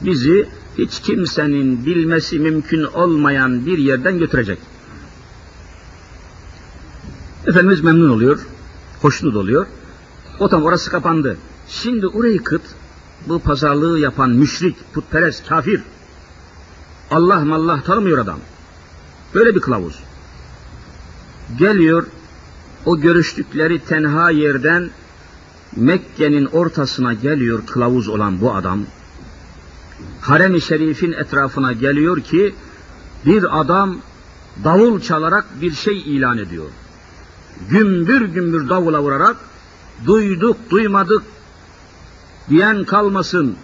Bizi 0.00 0.48
hiç 0.78 1.00
kimsenin 1.00 1.86
bilmesi 1.86 2.38
mümkün 2.38 2.82
olmayan 2.82 3.66
bir 3.66 3.78
yerden 3.78 4.18
götürecek. 4.18 4.58
Efendimiz 7.46 7.80
memnun 7.80 8.10
oluyor, 8.10 8.46
hoşnut 9.02 9.36
oluyor. 9.36 9.66
O 10.38 10.48
tam 10.48 10.62
orası 10.62 10.90
kapandı. 10.90 11.36
Şimdi 11.68 12.06
kıt 12.38 12.62
bu 13.28 13.38
pazarlığı 13.38 13.98
yapan 13.98 14.30
müşrik, 14.30 14.76
putperest, 14.94 15.48
kafir. 15.48 15.82
Allah 17.10 17.40
mallah 17.40 17.82
tanımıyor 17.82 18.18
adam. 18.18 18.38
Böyle 19.34 19.54
bir 19.54 19.60
kılavuz. 19.60 20.00
Geliyor, 21.58 22.06
o 22.84 23.00
görüştükleri 23.00 23.84
tenha 23.84 24.30
yerden 24.30 24.90
Mekke'nin 25.76 26.46
ortasına 26.46 27.12
geliyor 27.14 27.66
kılavuz 27.66 28.08
olan 28.08 28.40
bu 28.40 28.54
adam. 28.54 28.80
Harem-i 30.20 30.60
Şerif'in 30.60 31.12
etrafına 31.12 31.72
geliyor 31.72 32.20
ki 32.20 32.54
bir 33.26 33.60
adam 33.60 33.98
davul 34.64 35.00
çalarak 35.00 35.44
bir 35.60 35.72
şey 35.72 35.98
ilan 36.00 36.38
ediyor. 36.38 36.70
Gümbür 37.70 38.20
gümbür 38.20 38.68
davula 38.68 39.02
vurarak 39.02 39.36
duyduk 40.06 40.56
duymadık 40.70 41.22
diyen 42.48 42.84
kalmasın, 42.84 43.56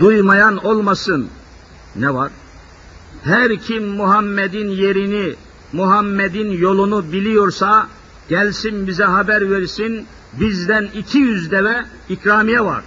duymayan 0.00 0.64
olmasın. 0.64 1.28
Ne 1.96 2.14
var? 2.14 2.32
Her 3.24 3.56
kim 3.56 3.88
Muhammed'in 3.88 4.68
yerini 4.68 5.34
Muhammed'in 5.72 6.50
yolunu 6.50 7.12
biliyorsa 7.12 7.88
gelsin 8.28 8.86
bize 8.86 9.04
haber 9.04 9.50
versin. 9.50 10.06
Bizden 10.40 10.84
200 10.94 11.50
deve 11.50 11.84
ikramiye 12.08 12.64
var. 12.64 12.84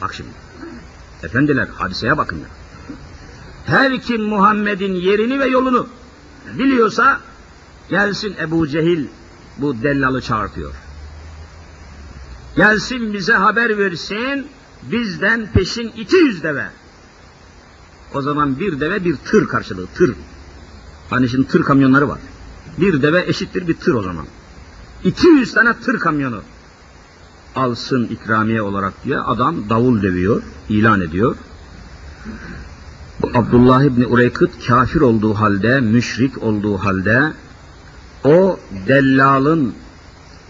Bak 0.00 0.14
şimdi. 0.14 0.30
Efendiler 1.22 1.68
hadiseye 1.68 2.16
bakın 2.16 2.36
ya. 2.36 2.46
Her 3.66 4.00
kim 4.00 4.22
Muhammed'in 4.22 4.94
yerini 4.94 5.40
ve 5.40 5.46
yolunu 5.46 5.88
biliyorsa 6.58 7.20
gelsin 7.90 8.34
Ebu 8.40 8.68
Cehil 8.68 9.06
bu 9.58 9.82
dellalı 9.82 10.22
çağırtıyor. 10.22 10.74
Gelsin 12.56 13.12
bize 13.12 13.32
haber 13.32 13.78
versin 13.78 14.46
bizden 14.82 15.52
peşin 15.52 15.88
200 15.88 16.42
deve. 16.42 16.66
O 18.14 18.22
zaman 18.22 18.60
bir 18.60 18.80
deve 18.80 19.04
bir 19.04 19.16
tır 19.16 19.46
karşılığı 19.46 19.86
tır. 19.86 20.14
Hani 21.10 21.28
şimdi 21.28 21.48
tır 21.48 21.62
kamyonları 21.62 22.08
var. 22.08 22.18
Bir 22.78 23.02
deve 23.02 23.24
eşittir 23.26 23.68
bir 23.68 23.74
tır 23.74 23.94
o 23.94 24.02
zaman. 24.02 24.26
200 25.04 25.54
tane 25.54 25.74
tır 25.80 25.98
kamyonu 25.98 26.40
alsın 27.56 28.04
ikramiye 28.06 28.62
olarak 28.62 29.04
diye 29.04 29.18
adam 29.18 29.68
davul 29.70 30.02
dövüyor, 30.02 30.42
ilan 30.68 31.00
ediyor. 31.00 31.36
Bu 33.22 33.30
Abdullah 33.34 33.82
İbni 33.82 34.06
Ureykıt 34.06 34.66
kafir 34.66 35.00
olduğu 35.00 35.34
halde, 35.34 35.80
müşrik 35.80 36.42
olduğu 36.42 36.78
halde 36.78 37.32
o 38.24 38.58
dellalın 38.88 39.74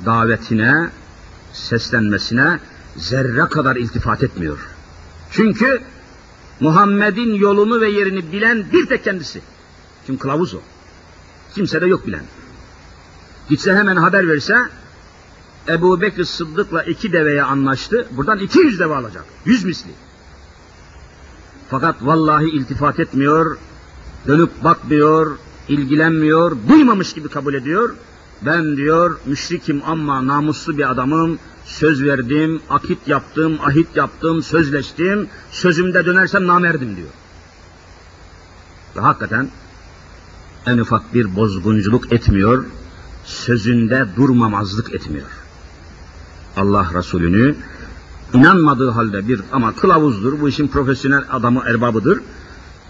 davetine, 0.06 0.90
seslenmesine 1.52 2.58
zerre 2.96 3.48
kadar 3.48 3.76
iltifat 3.76 4.22
etmiyor. 4.22 4.58
Çünkü 5.30 5.80
Muhammed'in 6.60 7.34
yolunu 7.34 7.80
ve 7.80 7.90
yerini 7.90 8.32
bilen 8.32 8.72
bir 8.72 8.86
tek 8.86 9.04
kendisi. 9.04 9.40
Çünkü 10.06 10.18
kılavuz 10.18 10.54
o. 10.54 10.58
Kimse 11.54 11.80
de 11.80 11.86
yok 11.86 12.06
bilen. 12.06 12.24
Gitse 13.48 13.74
hemen 13.74 13.96
haber 13.96 14.28
verse 14.28 14.56
Ebu 15.68 16.00
Bekir 16.00 16.24
Sıddık'la 16.24 16.82
iki 16.82 17.12
deveye 17.12 17.42
anlaştı. 17.42 18.08
Buradan 18.10 18.38
200 18.38 18.80
deve 18.80 18.94
alacak. 18.94 19.24
Yüz 19.44 19.64
misli. 19.64 19.90
Fakat 21.70 21.96
vallahi 22.00 22.44
iltifat 22.44 23.00
etmiyor, 23.00 23.56
dönüp 24.26 24.64
bakmıyor, 24.64 25.38
ilgilenmiyor, 25.68 26.56
duymamış 26.68 27.12
gibi 27.12 27.28
kabul 27.28 27.54
ediyor. 27.54 27.94
Ben 28.46 28.76
diyor 28.76 29.18
müşrikim 29.26 29.82
ama 29.86 30.26
namuslu 30.26 30.78
bir 30.78 30.90
adamım, 30.90 31.38
söz 31.64 32.02
verdim, 32.02 32.62
akit 32.70 33.08
yaptım, 33.08 33.58
ahit 33.64 33.96
yaptım, 33.96 34.42
sözleştim, 34.42 35.28
sözümde 35.50 36.06
dönersem 36.06 36.46
namerdim 36.46 36.96
diyor. 36.96 37.08
Ve 38.96 39.00
hakikaten 39.00 39.48
en 40.66 40.78
ufak 40.78 41.14
bir 41.14 41.36
bozgunculuk 41.36 42.12
etmiyor, 42.12 42.64
sözünde 43.24 44.06
durmamazlık 44.16 44.94
etmiyor. 44.94 45.28
Allah 46.56 46.90
Resulü'nü 46.94 47.56
inanmadığı 48.34 48.90
halde 48.90 49.28
bir 49.28 49.40
ama 49.52 49.76
kılavuzdur, 49.76 50.40
bu 50.40 50.48
işin 50.48 50.68
profesyonel 50.68 51.24
adamı 51.30 51.62
erbabıdır. 51.66 52.20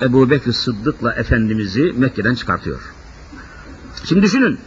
Ebu 0.02 0.30
Bekir 0.30 0.52
Sıddık'la 0.52 1.12
Efendimiz'i 1.14 1.92
Mekke'den 1.96 2.34
çıkartıyor. 2.34 2.80
Şimdi 4.04 4.22
düşünün, 4.22 4.58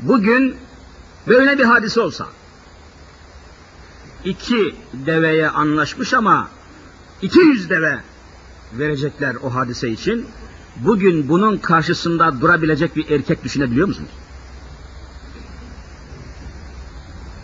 bugün 0.00 0.56
böyle 1.28 1.58
bir 1.58 1.64
hadise 1.64 2.00
olsa, 2.00 2.26
iki 4.24 4.76
deveye 4.92 5.48
anlaşmış 5.48 6.14
ama 6.14 6.48
200 7.22 7.70
deve 7.70 8.00
verecekler 8.72 9.36
o 9.42 9.54
hadise 9.54 9.88
için. 9.88 10.26
Bugün 10.76 11.28
bunun 11.28 11.58
karşısında 11.58 12.40
durabilecek 12.40 12.96
bir 12.96 13.10
erkek 13.10 13.44
düşünebiliyor 13.44 13.88
musunuz? 13.88 14.10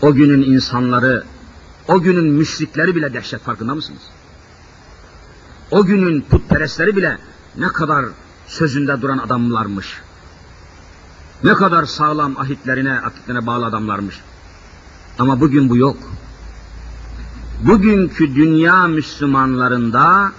O 0.03 0.15
günün 0.15 0.43
insanları, 0.43 1.25
o 1.89 2.01
günün 2.01 2.33
müşrikleri 2.33 2.97
bile 2.97 3.15
dehşet 3.15 3.41
farkında 3.41 3.75
mısınız? 3.75 4.03
O 5.71 5.85
günün 5.85 6.21
putperestleri 6.21 6.97
bile 6.97 7.19
ne 7.57 7.69
kadar 7.69 8.05
sözünde 8.47 9.03
duran 9.03 9.19
adamlarmış. 9.19 10.01
Ne 11.45 11.55
kadar 11.55 11.85
sağlam 11.85 12.37
ahitlerine, 12.37 13.01
akitlerine 13.01 13.47
bağlı 13.47 13.67
adamlarmış. 13.67 14.21
Ama 15.19 15.41
bugün 15.41 15.69
bu 15.69 15.77
yok. 15.77 15.97
Bugünkü 17.67 18.35
dünya 18.35 18.87
Müslümanlarında 18.87 20.33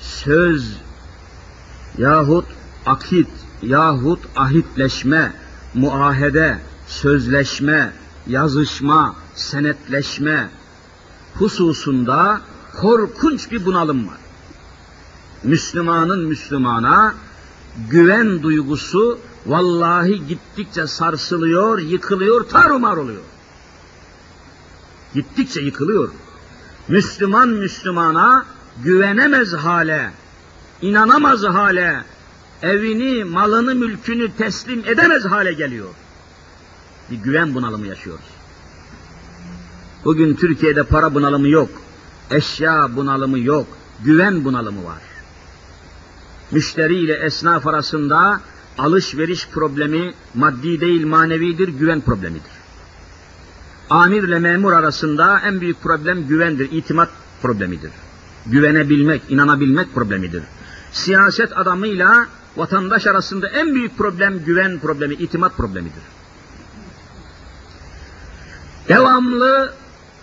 söz 0.00 0.76
yahut 1.98 2.44
akit 2.86 3.28
yahut 3.62 4.20
ahitleşme, 4.36 5.32
muahede, 5.74 6.58
sözleşme, 6.86 7.92
yazışma, 8.26 9.16
senetleşme 9.34 10.50
hususunda 11.34 12.40
korkunç 12.80 13.50
bir 13.50 13.64
bunalım 13.64 14.08
var. 14.08 14.18
Müslümanın 15.44 16.28
Müslümana 16.28 17.14
güven 17.90 18.42
duygusu 18.42 19.18
vallahi 19.46 20.26
gittikçe 20.26 20.86
sarsılıyor, 20.86 21.78
yıkılıyor, 21.78 22.48
tarumar 22.48 22.96
oluyor. 22.96 23.22
Gittikçe 25.14 25.60
yıkılıyor. 25.60 26.08
Müslüman 26.88 27.48
Müslümana 27.48 28.46
güvenemez 28.84 29.52
hale, 29.52 30.10
inanamaz 30.82 31.42
hale, 31.42 32.04
evini, 32.62 33.24
malını, 33.24 33.74
mülkünü 33.74 34.36
teslim 34.36 34.82
edemez 34.86 35.24
hale 35.24 35.52
geliyor. 35.52 35.88
Bir 37.10 37.16
güven 37.16 37.54
bunalımı 37.54 37.86
yaşıyoruz. 37.86 38.24
Bugün 40.04 40.34
Türkiye'de 40.34 40.82
para 40.82 41.14
bunalımı 41.14 41.48
yok, 41.48 41.70
eşya 42.30 42.96
bunalımı 42.96 43.38
yok, 43.38 43.66
güven 44.04 44.44
bunalımı 44.44 44.84
var. 44.84 45.02
Müşteri 46.50 46.94
ile 46.94 47.14
esnaf 47.14 47.66
arasında 47.66 48.40
alışveriş 48.78 49.48
problemi 49.48 50.14
maddi 50.34 50.80
değil 50.80 51.06
manevidir, 51.06 51.68
güven 51.68 52.00
problemidir. 52.00 52.52
Amirle 53.90 54.38
memur 54.38 54.72
arasında 54.72 55.40
en 55.44 55.60
büyük 55.60 55.82
problem 55.82 56.26
güvendir, 56.26 56.68
itimat 56.72 57.08
problemidir. 57.42 57.90
Güvenebilmek, 58.46 59.22
inanabilmek 59.28 59.94
problemidir. 59.94 60.42
Siyaset 60.92 61.58
adamıyla 61.58 62.26
vatandaş 62.56 63.06
arasında 63.06 63.48
en 63.48 63.74
büyük 63.74 63.98
problem 63.98 64.44
güven 64.44 64.78
problemi, 64.78 65.14
itimat 65.14 65.56
problemidir. 65.56 66.02
Devamlı 68.88 69.72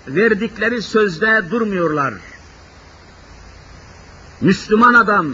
verdikleri 0.08 0.82
sözde 0.82 1.44
durmuyorlar. 1.52 2.14
Müslüman 4.42 4.94
adam 4.94 5.28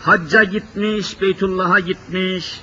hacca 0.00 0.44
gitmiş, 0.44 1.20
Beytullah'a 1.20 1.80
gitmiş, 1.80 2.60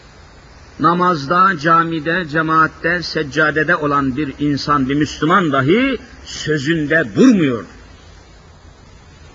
namazda, 0.80 1.58
camide, 1.60 2.28
cemaatte, 2.30 3.04
seccadede 3.04 3.76
olan 3.76 4.18
bir 4.18 4.34
insan, 4.40 4.90
bir 4.90 4.96
Müslüman 4.96 5.52
dahi 5.52 5.98
sözünde 6.26 7.04
durmuyor. 7.16 7.66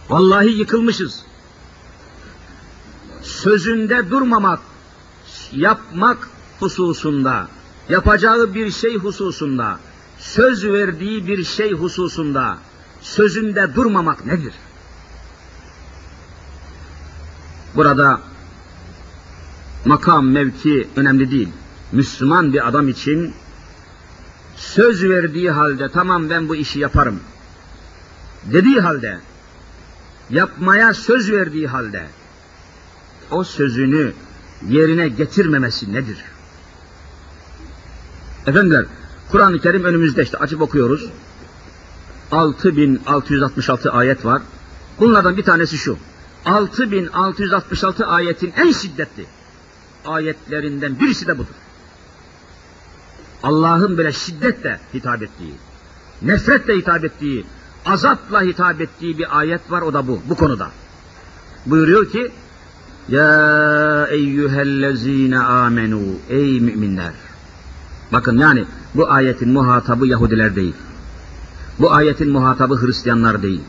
Vallahi 0.08 0.50
yıkılmışız. 0.50 1.22
Sözünde 3.22 4.10
durmamak, 4.10 4.60
yapmak 5.52 6.28
hususunda, 6.60 7.48
yapacağı 7.88 8.54
bir 8.54 8.70
şey 8.70 8.96
hususunda, 8.96 9.78
söz 10.18 10.64
verdiği 10.64 11.26
bir 11.26 11.44
şey 11.44 11.72
hususunda, 11.72 12.58
sözünde 13.00 13.74
durmamak 13.74 14.26
nedir? 14.26 14.52
Burada 17.74 18.20
makam, 19.84 20.26
mevki 20.26 20.88
önemli 20.96 21.30
değil. 21.30 21.48
Müslüman 21.92 22.52
bir 22.52 22.68
adam 22.68 22.88
için 22.88 23.34
söz 24.56 25.04
verdiği 25.04 25.50
halde 25.50 25.88
tamam 25.88 26.30
ben 26.30 26.48
bu 26.48 26.56
işi 26.56 26.78
yaparım 26.78 27.20
dediği 28.44 28.80
halde 28.80 29.18
yapmaya 30.30 30.94
söz 30.94 31.30
verdiği 31.30 31.68
halde 31.68 32.06
o 33.30 33.44
sözünü 33.44 34.12
yerine 34.68 35.08
getirmemesi 35.08 35.92
nedir? 35.92 36.24
Efendiler, 38.46 38.84
Kur'an-ı 39.30 39.58
Kerim 39.58 39.84
önümüzde 39.84 40.22
işte 40.22 40.38
açıp 40.38 40.60
okuyoruz. 40.60 41.10
6666 42.30 43.92
ayet 43.92 44.24
var. 44.24 44.42
Bunlardan 45.00 45.36
bir 45.36 45.42
tanesi 45.42 45.78
şu. 45.78 45.98
6666 46.44 48.06
ayetin 48.06 48.52
en 48.56 48.72
şiddetli 48.72 49.26
ayetlerinden 50.06 51.00
birisi 51.00 51.26
de 51.26 51.38
budur. 51.38 51.54
Allah'ın 53.42 53.98
böyle 53.98 54.12
şiddetle 54.12 54.80
hitap 54.94 55.22
ettiği, 55.22 55.54
nefretle 56.22 56.76
hitap 56.76 57.04
ettiği, 57.04 57.46
azapla 57.86 58.42
hitap 58.42 58.80
ettiği 58.80 59.18
bir 59.18 59.38
ayet 59.38 59.70
var 59.70 59.82
o 59.82 59.92
da 59.92 60.08
bu, 60.08 60.20
bu 60.28 60.34
konuda. 60.34 60.68
Buyuruyor 61.66 62.10
ki, 62.10 62.32
Ya 63.08 64.06
eyyühellezine 64.10 65.38
amenu 65.38 66.00
ey 66.28 66.60
müminler. 66.60 67.12
Bakın 68.12 68.38
yani 68.38 68.64
bu 68.94 69.10
ayetin 69.10 69.52
muhatabı 69.52 70.06
Yahudiler 70.06 70.56
değil. 70.56 70.74
Bu 71.78 71.92
ayetin 71.92 72.30
muhatabı 72.30 72.86
Hristiyanlar 72.86 73.42
değil. 73.42 73.60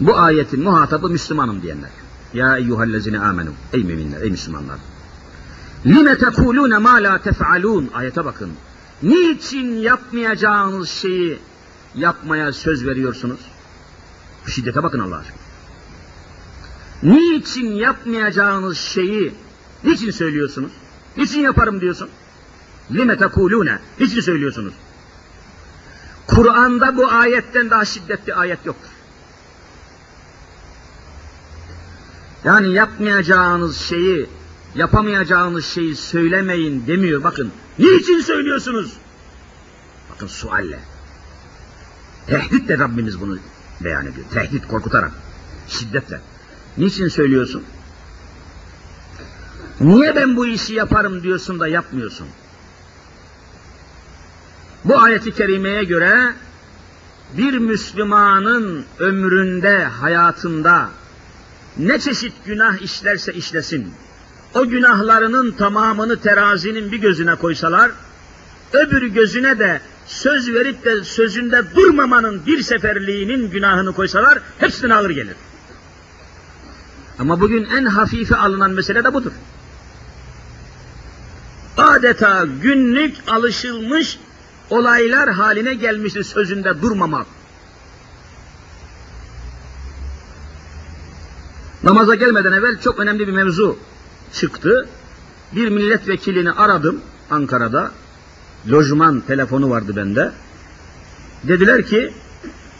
Bu 0.00 0.18
ayetin 0.18 0.62
muhatabı 0.62 1.08
Müslümanım 1.08 1.62
diyenler. 1.62 1.90
Ya 2.34 2.56
eyyühellezine 2.56 3.18
amenu 3.18 3.50
ey 3.72 3.84
müminler, 3.84 4.20
ey 4.22 4.30
Müslümanlar. 4.30 4.78
Lime 5.86 6.18
tekulune 6.18 6.78
ma 6.78 6.94
la 6.94 7.18
tef'alun 7.18 7.90
ayete 7.94 8.24
bakın. 8.24 8.50
Niçin 9.02 9.76
yapmayacağınız 9.76 10.88
şeyi 10.88 11.38
yapmaya 11.94 12.52
söz 12.52 12.86
veriyorsunuz? 12.86 13.40
Şiddete 14.46 14.82
bakın 14.82 14.98
Allah 14.98 15.16
aşkına. 15.16 15.38
Niçin 17.02 17.72
yapmayacağınız 17.72 18.78
şeyi 18.78 19.34
niçin 19.84 20.10
söylüyorsunuz? 20.10 20.72
Niçin 21.16 21.40
yaparım 21.40 21.80
diyorsun? 21.80 22.08
Lime 22.90 23.16
tekulune. 23.16 23.78
Niçin 24.00 24.20
söylüyorsunuz? 24.20 24.74
Kur'an'da 26.26 26.96
bu 26.96 27.08
ayetten 27.08 27.70
daha 27.70 27.84
şiddetli 27.84 28.34
ayet 28.34 28.66
yoktur. 28.66 28.90
Yani 32.44 32.72
yapmayacağınız 32.72 33.76
şeyi, 33.80 34.26
yapamayacağınız 34.74 35.66
şeyi 35.66 35.96
söylemeyin 35.96 36.86
demiyor. 36.86 37.24
Bakın, 37.24 37.52
niçin 37.78 38.20
söylüyorsunuz? 38.20 38.92
Bakın 40.10 40.26
sualle. 40.26 40.80
Tehditle 42.26 42.78
Rabbimiz 42.78 43.20
bunu 43.20 43.38
beyan 43.80 44.06
ediyor. 44.06 44.26
Tehdit 44.34 44.66
korkutarak, 44.66 45.12
şiddetle. 45.68 46.20
Niçin 46.78 47.08
söylüyorsun? 47.08 47.64
Niye 49.80 50.16
ben 50.16 50.36
bu 50.36 50.46
işi 50.46 50.74
yaparım 50.74 51.22
diyorsun 51.22 51.60
da 51.60 51.68
yapmıyorsun? 51.68 52.26
Bu 54.84 54.98
ayeti 54.98 55.34
kerimeye 55.34 55.84
göre 55.84 56.34
bir 57.36 57.58
Müslümanın 57.58 58.84
ömründe, 58.98 59.84
hayatında 59.84 60.90
ne 61.78 61.98
çeşit 61.98 62.32
günah 62.46 62.82
işlerse 62.82 63.32
işlesin, 63.32 63.92
o 64.54 64.66
günahlarının 64.66 65.52
tamamını 65.52 66.20
terazinin 66.20 66.92
bir 66.92 66.98
gözüne 66.98 67.34
koysalar, 67.34 67.90
öbür 68.72 69.02
gözüne 69.02 69.58
de 69.58 69.80
söz 70.06 70.54
verip 70.54 70.84
de 70.84 71.04
sözünde 71.04 71.64
durmamanın 71.74 72.46
bir 72.46 72.62
seferliğinin 72.62 73.50
günahını 73.50 73.92
koysalar, 73.92 74.38
hepsinden 74.58 74.90
ağır 74.90 75.10
gelir. 75.10 75.36
Ama 77.18 77.40
bugün 77.40 77.64
en 77.64 77.84
hafife 77.84 78.36
alınan 78.36 78.70
mesele 78.70 79.04
de 79.04 79.14
budur. 79.14 79.32
Adeta 81.76 82.46
günlük 82.62 83.16
alışılmış 83.26 84.18
olaylar 84.70 85.30
haline 85.30 85.74
gelmiştir 85.74 86.24
sözünde 86.24 86.82
durmamak. 86.82 87.26
Namaza 91.90 92.14
gelmeden 92.14 92.52
evvel 92.52 92.80
çok 92.80 92.98
önemli 93.00 93.26
bir 93.26 93.32
mevzu 93.32 93.78
çıktı. 94.32 94.88
Bir 95.54 95.68
milletvekilini 95.68 96.52
aradım 96.52 97.00
Ankara'da. 97.30 97.90
Lojman 98.70 99.20
telefonu 99.20 99.70
vardı 99.70 99.96
bende. 99.96 100.32
Dediler 101.44 101.86
ki 101.86 102.12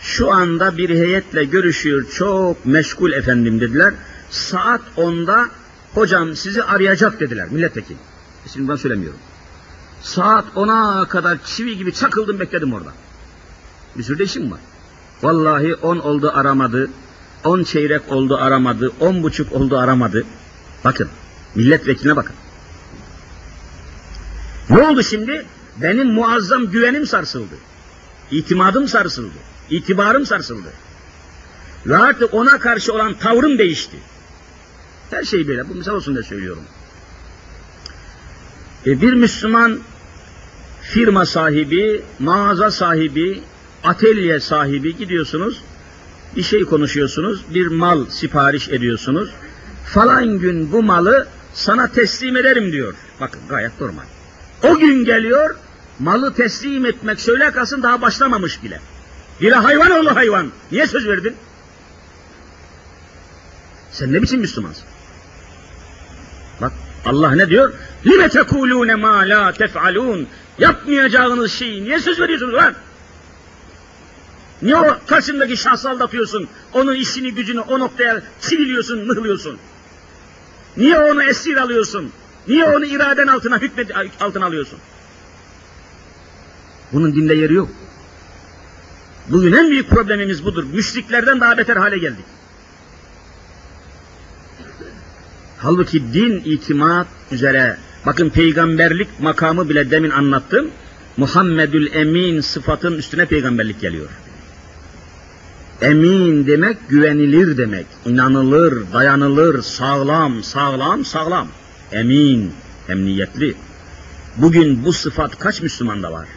şu 0.01 0.31
anda 0.31 0.77
bir 0.77 0.91
heyetle 0.91 1.45
görüşüyor 1.45 2.07
çok 2.15 2.67
meşgul 2.67 3.13
efendim 3.13 3.61
dediler. 3.61 3.95
Saat 4.31 4.81
10'da 4.97 5.49
hocam 5.95 6.37
sizi 6.37 6.63
arayacak 6.63 7.21
dediler 7.21 7.49
milletvekili. 7.51 7.99
İsmini 8.47 8.69
ben 8.69 8.77
söylemiyorum. 8.77 9.21
Saat 10.03 10.45
10'a 10.57 11.09
kadar 11.09 11.39
çivi 11.45 11.77
gibi 11.77 11.95
çakıldım 11.95 12.41
bekledim 12.41 12.73
orada. 12.73 12.93
Bir 13.99 14.03
sürü 14.03 14.19
de 14.19 14.25
işim 14.25 14.51
var. 14.51 14.61
Vallahi 15.23 15.75
10 15.75 15.99
oldu 15.99 16.33
aramadı. 16.35 16.91
10 17.45 17.63
çeyrek 17.63 18.13
oldu 18.13 18.37
aramadı. 18.37 18.93
10 19.01 19.23
buçuk 19.23 19.53
oldu 19.53 19.79
aramadı. 19.79 20.25
Bakın 20.85 21.09
milletvekiline 21.55 22.17
bakın. 22.17 22.35
Ne 24.71 24.79
oldu 24.83 25.03
şimdi? 25.03 25.47
Benim 25.77 26.13
muazzam 26.13 26.67
güvenim 26.67 27.07
sarsıldı. 27.07 27.55
İtimadım 28.31 28.89
sarsıldı. 28.89 29.35
İtibarım 29.71 30.27
sarsıldı. 30.27 30.69
Ve 31.87 31.97
artık 31.97 32.35
ona 32.35 32.59
karşı 32.59 32.93
olan 32.95 33.15
tavrım 33.15 33.59
değişti. 33.59 33.97
Her 35.11 35.25
şey 35.25 35.49
böyle. 35.49 35.69
Bu 35.69 35.75
misal 35.75 35.95
olsun 35.95 36.15
diye 36.15 36.25
söylüyorum. 36.25 36.63
E 38.87 39.01
bir 39.01 39.13
Müslüman 39.13 39.81
firma 40.83 41.27
sahibi, 41.27 42.03
mağaza 42.19 42.71
sahibi, 42.71 43.43
atölye 43.85 44.41
sahibi 44.41 44.97
gidiyorsunuz, 44.97 45.63
bir 46.36 46.44
şey 46.44 46.66
konuşuyorsunuz, 46.66 47.42
bir 47.54 47.68
mal 47.68 48.06
sipariş 48.10 48.70
ediyorsunuz. 48.70 49.30
Falan 49.86 50.40
gün 50.40 50.72
bu 50.72 50.84
malı 50.84 51.28
sana 51.54 51.92
teslim 51.92 52.38
ederim 52.38 52.72
diyor. 52.72 52.94
Bakın 53.20 53.42
gayet 53.50 53.82
normal. 53.82 54.04
O 54.64 54.78
gün 54.78 55.06
geliyor, 55.06 55.56
malı 56.00 56.34
teslim 56.34 56.86
etmek 56.86 57.22
söyle 57.22 57.52
kalsın 57.52 57.84
daha 57.84 58.02
başlamamış 58.02 58.64
bile. 58.64 58.80
Bir 59.42 59.52
hayvan 59.52 59.92
oğlu 59.92 60.16
hayvan. 60.16 60.52
Niye 60.72 60.88
söz 60.88 61.08
verdin? 61.08 61.36
Sen 63.92 64.14
ne 64.14 64.22
biçim 64.22 64.40
Müslümansın? 64.40 64.84
Bak 66.62 66.72
Allah 67.06 67.36
ne 67.36 67.50
diyor? 67.50 67.74
لِمَ 68.06 68.30
تَكُولُونَ 68.30 68.92
مَا 68.92 69.28
لَا 69.28 69.54
تَفْعَلُونَ 69.54 70.26
Yapmayacağınız 70.60 71.52
şeyi 71.52 71.84
niye 71.84 72.00
söz 72.00 72.20
veriyorsunuz 72.20 72.54
lan? 72.54 72.74
Niye 74.63 74.77
o 74.77 74.97
karşındaki 75.07 75.57
şahsı 75.57 75.91
aldatıyorsun? 75.91 76.49
Onun 76.73 76.95
işini 76.95 77.35
gücünü 77.35 77.61
o 77.61 77.79
noktaya 77.79 78.23
çiviliyorsun, 78.41 79.07
mıhlıyorsun? 79.07 79.59
Niye 80.77 80.99
onu 80.99 81.23
esir 81.23 81.57
alıyorsun? 81.57 82.13
Niye 82.49 82.65
onu 82.65 82.85
iraden 82.85 83.27
altına 83.27 83.59
hükmet 83.59 83.91
altına 84.21 84.47
alıyorsun? 84.47 84.79
Bunun 86.93 87.15
dinde 87.15 87.35
yeri 87.35 87.55
yok. 87.55 87.69
Bugün 89.29 89.53
en 89.53 89.71
büyük 89.71 89.91
problemimiz 89.91 90.45
budur. 90.45 90.65
Müşriklerden 90.73 91.41
daha 91.41 91.59
beter 91.59 91.77
hale 91.77 91.99
geldik. 91.99 92.25
Halbuki 95.59 96.13
din 96.13 96.43
itimat 96.45 97.07
üzere, 97.33 97.77
bakın 98.07 98.31
peygamberlik 98.31 99.21
makamı 99.21 99.69
bile 99.69 99.91
demin 99.91 100.11
anlattım. 100.11 100.71
Muhammedül 101.17 101.93
Emin 101.93 102.41
sıfatın 102.41 102.93
üstüne 102.99 103.27
peygamberlik 103.27 103.81
geliyor. 103.81 104.09
Emin 105.83 106.47
demek 106.47 106.89
güvenilir 106.89 107.57
demek. 107.57 107.87
İnanılır, 108.07 108.93
dayanılır, 108.93 109.63
sağlam, 109.63 110.43
sağlam, 110.43 111.05
sağlam. 111.05 111.49
Emin, 111.93 112.53
emniyetli. 112.89 113.55
Bugün 114.37 114.85
bu 114.85 114.93
sıfat 114.93 115.39
kaç 115.39 115.63
Müslümanda 115.63 116.13
var? 116.13 116.29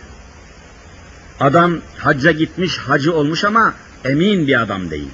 Adam 1.40 1.78
hacca 1.98 2.32
gitmiş, 2.32 2.78
hacı 2.78 3.14
olmuş 3.14 3.44
ama 3.44 3.74
emin 4.06 4.48
bir 4.48 4.62
adam 4.62 4.90
değil. 4.90 5.10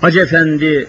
Hacı 0.00 0.20
efendi 0.20 0.88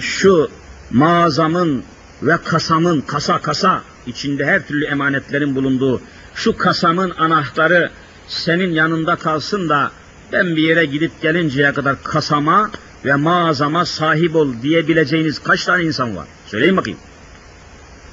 şu 0.00 0.50
mağazamın 0.90 1.82
ve 2.22 2.36
kasamın, 2.44 3.00
kasa 3.00 3.38
kasa, 3.38 3.82
içinde 4.06 4.46
her 4.46 4.66
türlü 4.66 4.84
emanetlerin 4.84 5.54
bulunduğu 5.54 6.00
şu 6.34 6.56
kasamın 6.56 7.10
anahtarı 7.10 7.90
senin 8.28 8.70
yanında 8.70 9.16
kalsın 9.16 9.68
da 9.68 9.90
ben 10.32 10.56
bir 10.56 10.62
yere 10.62 10.84
gidip 10.84 11.22
gelinceye 11.22 11.72
kadar 11.72 12.02
kasama 12.02 12.70
ve 13.04 13.14
mağazama 13.14 13.84
sahip 13.84 14.36
ol 14.36 14.52
diyebileceğiniz 14.62 15.38
kaç 15.38 15.64
tane 15.64 15.84
insan 15.84 16.16
var? 16.16 16.26
Söyleyin 16.46 16.76
bakayım. 16.76 16.98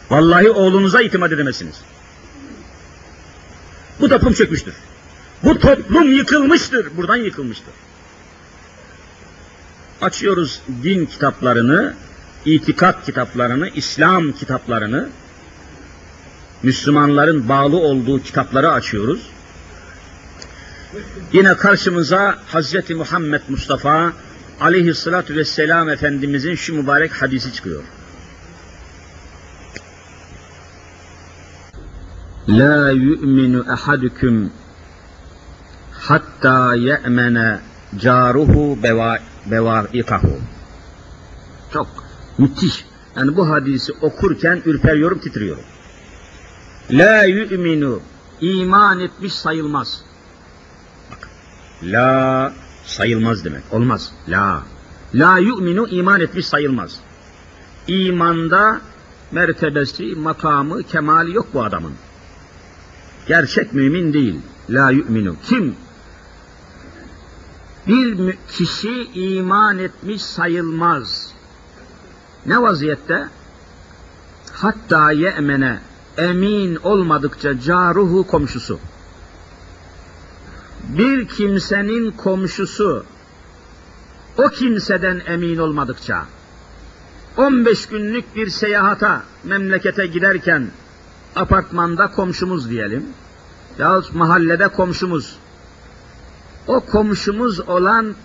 Vallahi 0.09 0.49
oğlunuza 0.49 1.01
itimat 1.01 1.31
edemezsiniz. 1.31 1.81
Bu 3.99 4.09
toplum 4.09 4.33
çökmüştür. 4.33 4.73
Bu 5.43 5.59
toplum 5.59 6.11
yıkılmıştır. 6.11 6.97
Buradan 6.97 7.15
yıkılmıştır. 7.15 7.73
Açıyoruz 10.01 10.61
din 10.83 11.05
kitaplarını, 11.05 11.95
itikat 12.45 13.05
kitaplarını, 13.05 13.69
İslam 13.69 14.31
kitaplarını, 14.31 15.09
Müslümanların 16.63 17.49
bağlı 17.49 17.77
olduğu 17.77 18.23
kitapları 18.23 18.71
açıyoruz. 18.71 19.19
Yine 21.33 21.57
karşımıza 21.57 22.39
Hazreti 22.47 22.95
Muhammed 22.95 23.41
Mustafa 23.49 24.13
aleyhissalatü 24.61 25.35
vesselam 25.35 25.89
Efendimizin 25.89 26.55
şu 26.55 26.75
mübarek 26.75 27.21
hadisi 27.21 27.53
çıkıyor. 27.53 27.83
La 32.47 32.91
yu'minu 32.91 33.65
ahadukum 33.69 34.51
hatta 35.91 36.75
ye'mene 36.75 37.59
caruhu 37.97 38.77
bevaikahu. 39.51 40.39
Çok 41.73 41.87
Müthiş. 42.37 42.85
Yani 43.15 43.35
bu 43.37 43.49
hadisi 43.49 43.93
okurken 44.01 44.61
ürperiyorum, 44.65 45.19
titriyorum. 45.19 45.63
La 46.91 47.23
yu'minu 47.23 47.99
iman 48.41 48.99
etmiş 48.99 49.33
sayılmaz. 49.33 50.08
La 51.83 52.53
sayılmaz 52.85 53.45
demek. 53.45 53.63
Olmaz. 53.71 54.11
La. 54.27 54.63
La 55.13 55.37
yu'minu 55.37 55.87
iman 55.87 56.21
etmiş 56.21 56.47
sayılmaz. 56.47 56.99
İmanda 57.87 58.81
mertebesi, 59.31 60.15
makamı, 60.15 60.83
kemali 60.83 61.35
yok 61.35 61.47
bu 61.53 61.63
adamın. 61.63 61.93
Gerçek 63.27 63.73
mümin 63.73 64.13
değil. 64.13 64.41
La 64.69 64.91
yu'minu. 64.91 65.35
Kim? 65.43 65.75
Bir 67.87 68.37
kişi 68.51 69.03
iman 69.13 69.77
etmiş 69.77 70.21
sayılmaz. 70.21 71.33
Ne 72.45 72.61
vaziyette? 72.61 73.27
Hatta 74.51 75.11
ye'mene 75.11 75.79
emin 76.17 76.75
olmadıkça 76.75 77.59
caruhu 77.59 78.27
komşusu. 78.27 78.79
Bir 80.89 81.27
kimsenin 81.27 82.11
komşusu 82.11 83.05
o 84.37 84.49
kimseden 84.49 85.21
emin 85.25 85.57
olmadıkça 85.57 86.25
15 87.37 87.85
günlük 87.85 88.35
bir 88.35 88.49
seyahata 88.49 89.23
memlekete 89.43 90.07
giderken 90.07 90.67
apartmanda 91.35 92.11
komşumuz 92.11 92.69
diyelim 92.69 93.05
yahut 93.79 94.15
mahallede 94.15 94.67
komşumuz 94.67 95.35
o 96.67 96.79
komşumuz 96.79 97.59
olan 97.59 98.15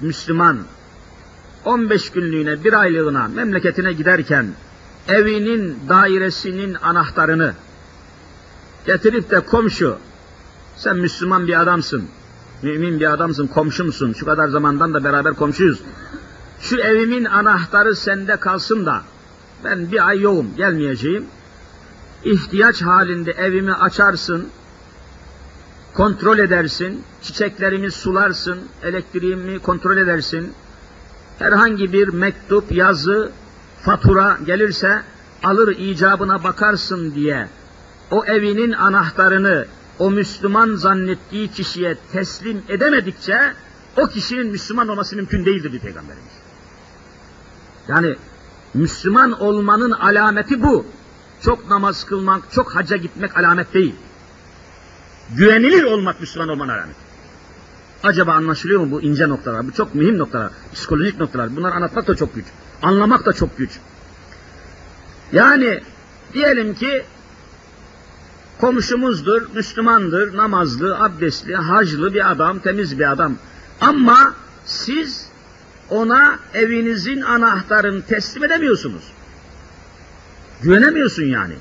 Müslüman 0.00 0.58
15 1.64 2.10
günlüğüne 2.10 2.64
bir 2.64 2.72
aylığına 2.72 3.28
memleketine 3.28 3.92
giderken 3.92 4.46
evinin 5.08 5.78
dairesinin 5.88 6.74
anahtarını 6.74 7.54
getirip 8.86 9.30
de 9.30 9.40
komşu 9.40 9.98
sen 10.76 10.96
Müslüman 10.96 11.46
bir 11.46 11.60
adamsın, 11.60 12.04
mümin 12.62 13.00
bir 13.00 13.12
adamsın, 13.12 13.46
komşumsun, 13.46 14.12
şu 14.12 14.26
kadar 14.26 14.48
zamandan 14.48 14.94
da 14.94 15.04
beraber 15.04 15.34
komşuyuz. 15.34 15.80
Şu 16.60 16.76
evimin 16.76 17.24
anahtarı 17.24 17.96
sende 17.96 18.36
kalsın 18.36 18.86
da 18.86 19.02
ben 19.64 19.92
bir 19.92 20.08
ay 20.08 20.20
yoğum, 20.20 20.56
gelmeyeceğim. 20.56 21.26
İhtiyaç 22.24 22.82
halinde 22.82 23.30
evimi 23.30 23.72
açarsın, 23.72 24.48
kontrol 25.94 26.38
edersin, 26.38 27.04
çiçeklerimi 27.22 27.90
sularsın, 27.90 28.58
elektriğimi 28.82 29.58
kontrol 29.58 29.96
edersin. 29.96 30.52
Herhangi 31.38 31.92
bir 31.92 32.08
mektup, 32.08 32.72
yazı, 32.72 33.32
fatura 33.82 34.38
gelirse 34.46 35.02
alır 35.42 35.76
icabına 35.76 36.44
bakarsın 36.44 37.14
diye 37.14 37.48
o 38.10 38.24
evinin 38.24 38.72
anahtarını 38.72 39.66
o 39.98 40.10
Müslüman 40.10 40.74
zannettiği 40.74 41.48
kişiye 41.48 41.96
teslim 42.12 42.62
edemedikçe 42.68 43.54
o 43.96 44.06
kişinin 44.06 44.46
Müslüman 44.46 44.88
olması 44.88 45.16
mümkün 45.16 45.44
değildir 45.44 45.72
diyor 45.72 45.82
Peygamberimiz. 45.82 46.32
Yani 47.88 48.16
Müslüman 48.74 49.40
olmanın 49.40 49.90
alameti 49.90 50.62
bu. 50.62 50.86
Çok 51.40 51.70
namaz 51.70 52.04
kılmak, 52.04 52.52
çok 52.52 52.76
hacca 52.76 52.96
gitmek 52.96 53.36
alamet 53.36 53.74
değil. 53.74 53.94
Güvenilir 55.36 55.82
olmak 55.82 56.20
Müslüman 56.20 56.48
olmanın 56.48 56.72
alameti. 56.72 56.98
Acaba 58.02 58.32
anlaşılıyor 58.32 58.80
mu 58.80 58.90
bu 58.90 59.02
ince 59.02 59.28
noktalar? 59.28 59.66
Bu 59.66 59.72
çok 59.72 59.94
mühim 59.94 60.18
noktalar, 60.18 60.52
psikolojik 60.74 61.20
noktalar. 61.20 61.56
Bunları 61.56 61.74
anlatmak 61.74 62.06
da 62.06 62.16
çok 62.16 62.34
güç. 62.34 62.44
Anlamak 62.82 63.26
da 63.26 63.32
çok 63.32 63.58
güç. 63.58 63.70
Yani 65.32 65.82
diyelim 66.34 66.74
ki 66.74 67.04
komşumuzdur, 68.60 69.42
Müslümandır, 69.54 70.36
namazlı, 70.36 70.98
abdestli, 70.98 71.56
haclı 71.56 72.14
bir 72.14 72.30
adam, 72.30 72.58
temiz 72.58 72.98
bir 72.98 73.12
adam. 73.12 73.36
Ama 73.80 74.34
siz 74.64 75.28
ona 75.90 76.38
evinizin 76.54 77.20
anahtarını 77.20 78.02
teslim 78.02 78.44
edemiyorsunuz. 78.44 79.02
Güvenemiyorsun 80.62 81.24
yani. 81.24 81.54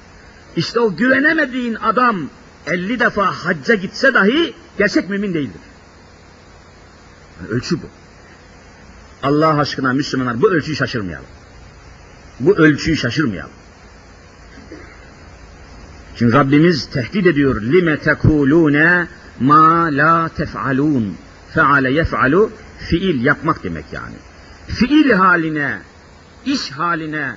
İşte 0.56 0.80
o 0.80 0.96
güvenemediğin 0.96 1.76
adam 1.76 2.30
50 2.68 3.00
defa 3.00 3.26
hacca 3.26 3.76
gitse 3.76 4.14
dahi 4.14 4.54
gerçek 4.78 5.10
mümin 5.10 5.34
değildir. 5.34 5.62
Ölçü 7.50 7.82
bu. 7.82 7.86
Allah 9.24 9.60
aşkına 9.60 9.94
Müslümanlar 9.94 10.42
bu 10.42 10.52
ölçüyü 10.52 10.78
şaşırmayalım. 10.78 11.28
Bu 12.40 12.56
ölçüyü 12.58 12.98
şaşırmayalım. 12.98 13.61
Çünkü 16.16 16.34
Rabbimiz 16.34 16.86
tehdit 16.86 17.28
ediyor. 17.28 17.62
Lime 17.62 18.00
tekulune 18.00 19.08
ma 19.40 19.90
la 19.92 20.30
tef'alun. 20.30 21.16
Feale 21.54 21.92
yef'alu 21.92 22.52
fiil 22.80 23.26
yapmak 23.26 23.64
demek 23.64 23.86
yani. 23.92 24.16
Fiil 24.68 25.12
haline, 25.12 25.78
iş 26.46 26.72
haline 26.72 27.36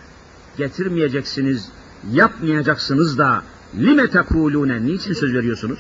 getirmeyeceksiniz, 0.57 1.69
yapmayacaksınız 2.13 3.19
da 3.19 3.43
lime 3.79 4.11
tekulune 4.11 4.87
niçin 4.87 5.13
söz 5.13 5.35
veriyorsunuz? 5.35 5.79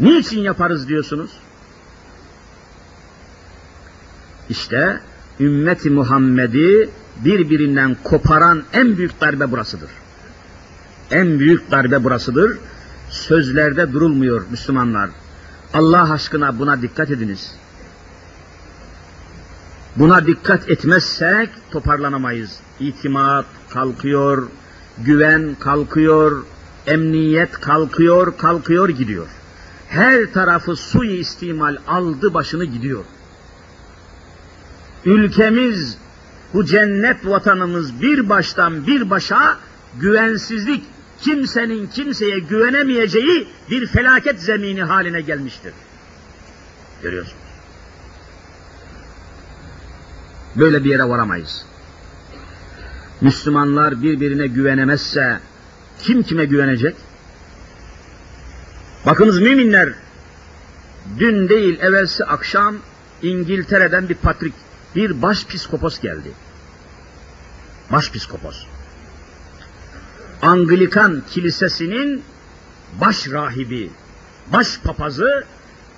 Niçin 0.00 0.40
yaparız 0.40 0.88
diyorsunuz? 0.88 1.30
İşte 4.48 5.00
ümmeti 5.40 5.90
Muhammed'i 5.90 6.90
birbirinden 7.24 7.96
koparan 8.04 8.62
en 8.72 8.96
büyük 8.96 9.20
darbe 9.20 9.50
burasıdır. 9.50 9.90
En 11.10 11.38
büyük 11.38 11.70
darbe 11.70 12.04
burasıdır. 12.04 12.58
Sözlerde 13.10 13.92
durulmuyor 13.92 14.42
Müslümanlar. 14.50 15.10
Allah 15.74 16.12
aşkına 16.12 16.58
buna 16.58 16.82
dikkat 16.82 17.10
ediniz. 17.10 17.54
Buna 19.96 20.26
dikkat 20.26 20.70
etmezsek 20.70 21.50
toparlanamayız. 21.70 22.60
İtimat 22.80 23.46
kalkıyor, 23.70 24.48
güven 24.98 25.56
kalkıyor, 25.60 26.44
emniyet 26.86 27.52
kalkıyor, 27.52 28.36
kalkıyor 28.38 28.88
gidiyor. 28.88 29.26
Her 29.88 30.32
tarafı 30.32 30.76
suyu 30.76 31.10
istimal 31.10 31.76
aldı 31.86 32.34
başını 32.34 32.64
gidiyor. 32.64 33.04
Ülkemiz, 35.04 35.98
bu 36.54 36.64
cennet 36.64 37.26
vatanımız 37.26 38.02
bir 38.02 38.28
baştan 38.28 38.86
bir 38.86 39.10
başa 39.10 39.58
güvensizlik, 40.00 40.84
kimsenin 41.20 41.86
kimseye 41.86 42.38
güvenemeyeceği 42.38 43.48
bir 43.70 43.86
felaket 43.86 44.40
zemini 44.40 44.82
haline 44.82 45.20
gelmiştir. 45.20 45.72
Görüyorsunuz. 47.02 47.46
Böyle 50.56 50.84
bir 50.84 50.90
yere 50.90 51.04
varamayız. 51.04 51.66
Müslümanlar 53.20 54.02
birbirine 54.02 54.46
güvenemezse 54.46 55.40
kim 55.98 56.22
kime 56.22 56.44
güvenecek? 56.44 56.96
Bakınız 59.06 59.40
müminler 59.40 59.92
dün 61.18 61.48
değil 61.48 61.80
evvelsi 61.80 62.24
akşam 62.24 62.76
İngiltere'den 63.22 64.08
bir 64.08 64.14
patrik, 64.14 64.54
bir 64.96 65.22
baş 65.22 65.46
psikopos 65.46 66.00
geldi. 66.00 66.32
Baş 67.92 68.12
psikopos. 68.12 68.64
Anglikan 70.46 71.22
kilisesinin 71.30 72.22
baş 73.00 73.30
rahibi, 73.30 73.90
baş 74.52 74.80
papazı, 74.84 75.44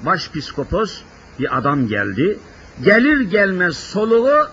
baş 0.01 0.31
psikopos 0.31 1.01
bir 1.39 1.59
adam 1.59 1.89
geldi. 1.89 2.39
Gelir 2.85 3.21
gelmez 3.21 3.77
soluğu 3.77 4.49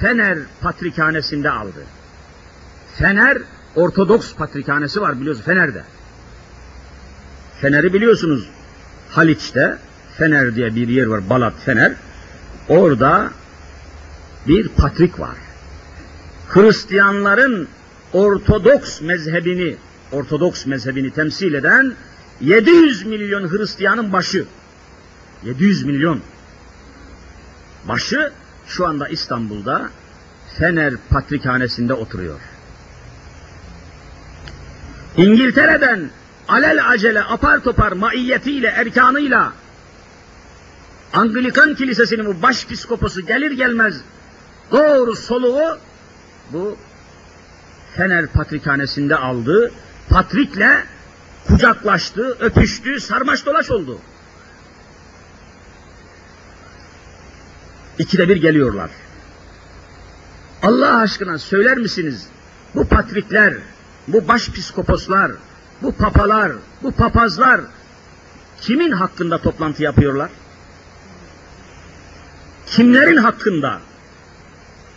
Fener 0.00 0.38
Patrikhanesi'nde 0.60 1.50
aldı. 1.50 1.82
Fener 2.94 3.38
Ortodoks 3.74 4.34
Patrikhanesi 4.34 5.00
var 5.00 5.20
biliyorsunuz 5.20 5.46
Fener'de. 5.46 5.84
Fener'i 7.60 7.92
biliyorsunuz 7.92 8.48
Haliç'te 9.10 9.78
Fener 10.18 10.54
diye 10.54 10.74
bir 10.74 10.88
yer 10.88 11.06
var 11.06 11.30
Balat 11.30 11.54
Fener. 11.64 11.92
Orada 12.68 13.30
bir 14.48 14.68
patrik 14.68 15.20
var. 15.20 15.36
Hristiyanların 16.48 17.68
Ortodoks 18.12 19.00
mezhebini, 19.00 19.76
Ortodoks 20.12 20.66
mezhebini 20.66 21.10
temsil 21.10 21.54
eden 21.54 21.94
700 22.40 23.06
milyon 23.06 23.50
Hristiyanın 23.50 24.12
başı. 24.12 24.46
700 25.44 25.84
milyon. 25.84 26.20
Başı 27.88 28.32
şu 28.66 28.86
anda 28.86 29.08
İstanbul'da 29.08 29.90
Fener 30.58 30.94
Patrikhanesi'nde 31.10 31.94
oturuyor. 31.94 32.40
İngiltere'den 35.16 36.10
alel 36.48 36.88
acele 36.88 37.22
apar 37.22 37.60
topar 37.60 37.92
maiyetiyle, 37.92 38.68
erkanıyla 38.68 39.52
Anglikan 41.12 41.74
Kilisesi'nin 41.74 42.26
bu 42.26 42.42
baş 42.42 42.66
psikoposu 42.66 43.26
gelir 43.26 43.50
gelmez 43.50 44.00
doğru 44.72 45.16
soluğu 45.16 45.78
bu 46.52 46.76
Fener 47.96 48.26
Patrikhanesi'nde 48.26 49.16
aldı. 49.16 49.72
Patrikle 50.08 50.84
kucaklaştı, 51.48 52.36
öpüştü, 52.40 53.00
sarmaş 53.00 53.46
dolaş 53.46 53.70
oldu. 53.70 53.98
İkide 57.98 58.28
bir 58.28 58.36
geliyorlar. 58.36 58.90
Allah 60.62 60.96
aşkına 60.96 61.38
söyler 61.38 61.78
misiniz? 61.78 62.26
Bu 62.74 62.88
patrikler, 62.88 63.54
bu 64.08 64.28
başpiskoposlar, 64.28 65.32
bu 65.82 65.92
papalar, 65.92 66.52
bu 66.82 66.92
papazlar 66.92 67.60
kimin 68.60 68.92
hakkında 68.92 69.38
toplantı 69.38 69.82
yapıyorlar? 69.82 70.30
Kimlerin 72.66 73.16
hakkında? 73.16 73.80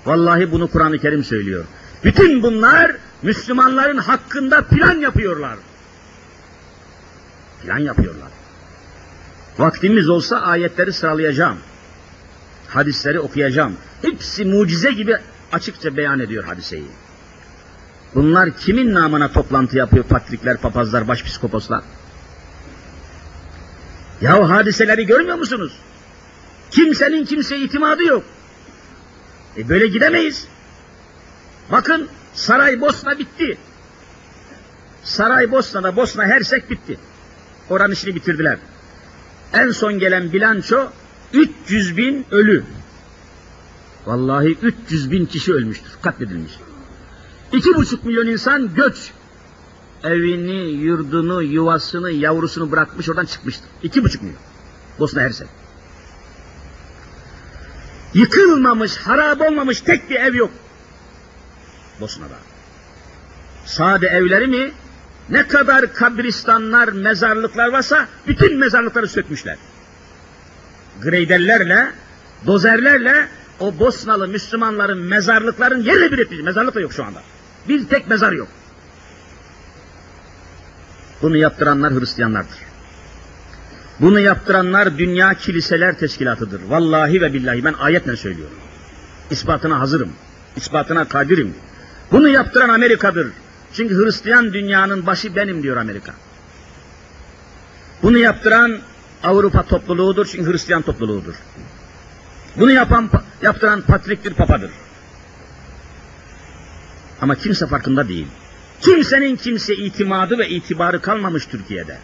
Vallahi 0.06 0.52
bunu 0.52 0.68
Kur'an-ı 0.68 0.98
Kerim 0.98 1.24
söylüyor. 1.24 1.66
Bütün 2.04 2.44
bunlar 2.44 2.96
Müslümanların 3.22 3.98
hakkında 3.98 4.62
plan 4.62 4.98
yapıyorlar. 4.98 5.58
Plan 7.64 7.78
yapıyorlar. 7.78 8.30
Vaktimiz 9.58 10.10
olsa 10.10 10.42
ayetleri 10.42 10.94
sıralayacağım. 10.94 11.58
Hadisleri 12.68 13.20
okuyacağım. 13.20 13.78
Hepsi 14.02 14.46
mucize 14.46 14.92
gibi 14.92 15.18
açıkça 15.52 15.98
beyan 15.98 16.20
ediyor 16.20 16.44
hadiseyi. 16.44 16.88
Bunlar 18.16 18.58
kimin 18.58 18.94
namına 18.94 19.32
toplantı 19.32 19.78
yapıyor 19.78 20.04
patrikler, 20.04 20.58
papazlar, 20.58 21.08
başpiskoposlar? 21.08 21.84
Ya 24.22 24.50
hadiseleri 24.50 25.06
görmüyor 25.06 25.38
musunuz? 25.38 25.74
Kimsenin 26.72 27.26
kimseye 27.26 27.62
itimadı 27.62 28.04
yok. 28.04 28.24
E 29.58 29.70
böyle 29.70 29.88
gidemeyiz. 29.88 30.48
Bakın 31.72 32.08
Saraybosna 32.34 33.20
bitti. 33.20 33.58
Saraybosna'da 35.04 35.96
Bosna 35.96 36.24
Hersek 36.24 36.70
bitti. 36.70 36.98
Oranın 37.70 37.94
işini 37.94 38.16
bitirdiler. 38.16 38.58
En 39.54 39.72
son 39.72 40.00
gelen 40.00 40.34
bilanço 40.34 40.90
300 41.34 41.98
bin 41.98 42.26
ölü. 42.32 42.64
Vallahi 44.06 44.58
300 44.62 45.12
bin 45.12 45.26
kişi 45.26 45.54
ölmüştür, 45.54 45.92
katledilmiş. 46.02 46.54
İki 47.54 47.76
buçuk 47.76 48.06
milyon 48.06 48.28
insan 48.28 48.76
göç. 48.76 49.12
Evini, 50.04 50.72
yurdunu, 50.72 51.44
yuvasını, 51.44 52.12
yavrusunu 52.12 52.72
bırakmış 52.72 53.10
oradan 53.10 53.26
çıkmıştır. 53.26 53.70
İki 53.84 54.04
buçuk 54.04 54.22
milyon. 54.22 54.40
Bosna 55.00 55.22
Hersek. 55.22 55.48
Yıkılmamış, 58.14 58.98
harap 58.98 59.42
olmamış 59.42 59.82
tek 59.82 60.10
bir 60.10 60.16
ev 60.16 60.36
yok. 60.36 60.52
Bosna'da. 62.02 62.36
Sade 63.66 64.08
evleri 64.08 64.48
mi? 64.48 64.72
Ne 65.30 65.48
kadar 65.48 65.94
kabristanlar, 65.94 66.88
mezarlıklar 66.88 67.68
varsa 67.68 68.08
bütün 68.28 68.58
mezarlıkları 68.58 69.08
sökmüşler. 69.08 69.58
Greyderlerle, 71.02 71.92
dozerlerle 72.46 73.28
o 73.60 73.80
Bosnalı 73.80 74.28
Müslümanların 74.28 74.98
mezarlıkların 74.98 75.84
yerle 75.84 76.12
bir 76.12 76.18
etmiş. 76.18 76.40
Mezarlık 76.40 76.76
da 76.76 76.80
yok 76.82 76.94
şu 76.94 77.04
anda. 77.04 77.22
Bir 77.68 77.88
tek 77.88 78.08
mezar 78.08 78.32
yok. 78.32 78.48
Bunu 81.22 81.38
yaptıranlar 81.38 81.94
Hristiyanlardır. 81.94 82.58
Bunu 84.00 84.20
yaptıranlar 84.20 84.98
Dünya 84.98 85.34
Kiliseler 85.34 85.98
Teşkilatı'dır. 85.98 86.62
Vallahi 86.70 87.22
ve 87.22 87.34
billahi 87.34 87.66
ben 87.66 87.74
ayetle 87.74 88.16
söylüyorum. 88.16 88.58
İspatına 89.32 89.80
hazırım. 89.80 90.14
İspatına 90.56 91.08
kadirim. 91.08 91.56
Bunu 92.12 92.30
yaptıran 92.30 92.70
Amerika'dır. 92.70 93.28
Çünkü 93.74 94.06
Hristiyan 94.06 94.54
dünyanın 94.54 95.06
başı 95.06 95.36
benim 95.36 95.64
diyor 95.64 95.78
Amerika. 95.78 96.14
Bunu 98.04 98.18
yaptıran 98.18 98.80
Avrupa 99.24 99.64
topluluğudur 99.64 100.26
çünkü 100.26 100.52
Hristiyan 100.52 100.82
topluluğudur. 100.82 101.36
Bunu 102.56 102.72
yapan, 102.72 103.10
yaptıran 103.42 103.82
Patriktir, 103.82 104.34
Papadır. 104.34 104.72
Ama 107.22 107.36
kimse 107.36 107.68
farkında 107.68 108.08
değil. 108.08 108.28
Kimsenin 108.82 109.36
kimse 109.36 109.76
itimadı 109.76 110.38
ve 110.38 110.50
itibarı 110.50 111.02
kalmamış 111.02 111.46
Türkiye'de. 111.46 111.98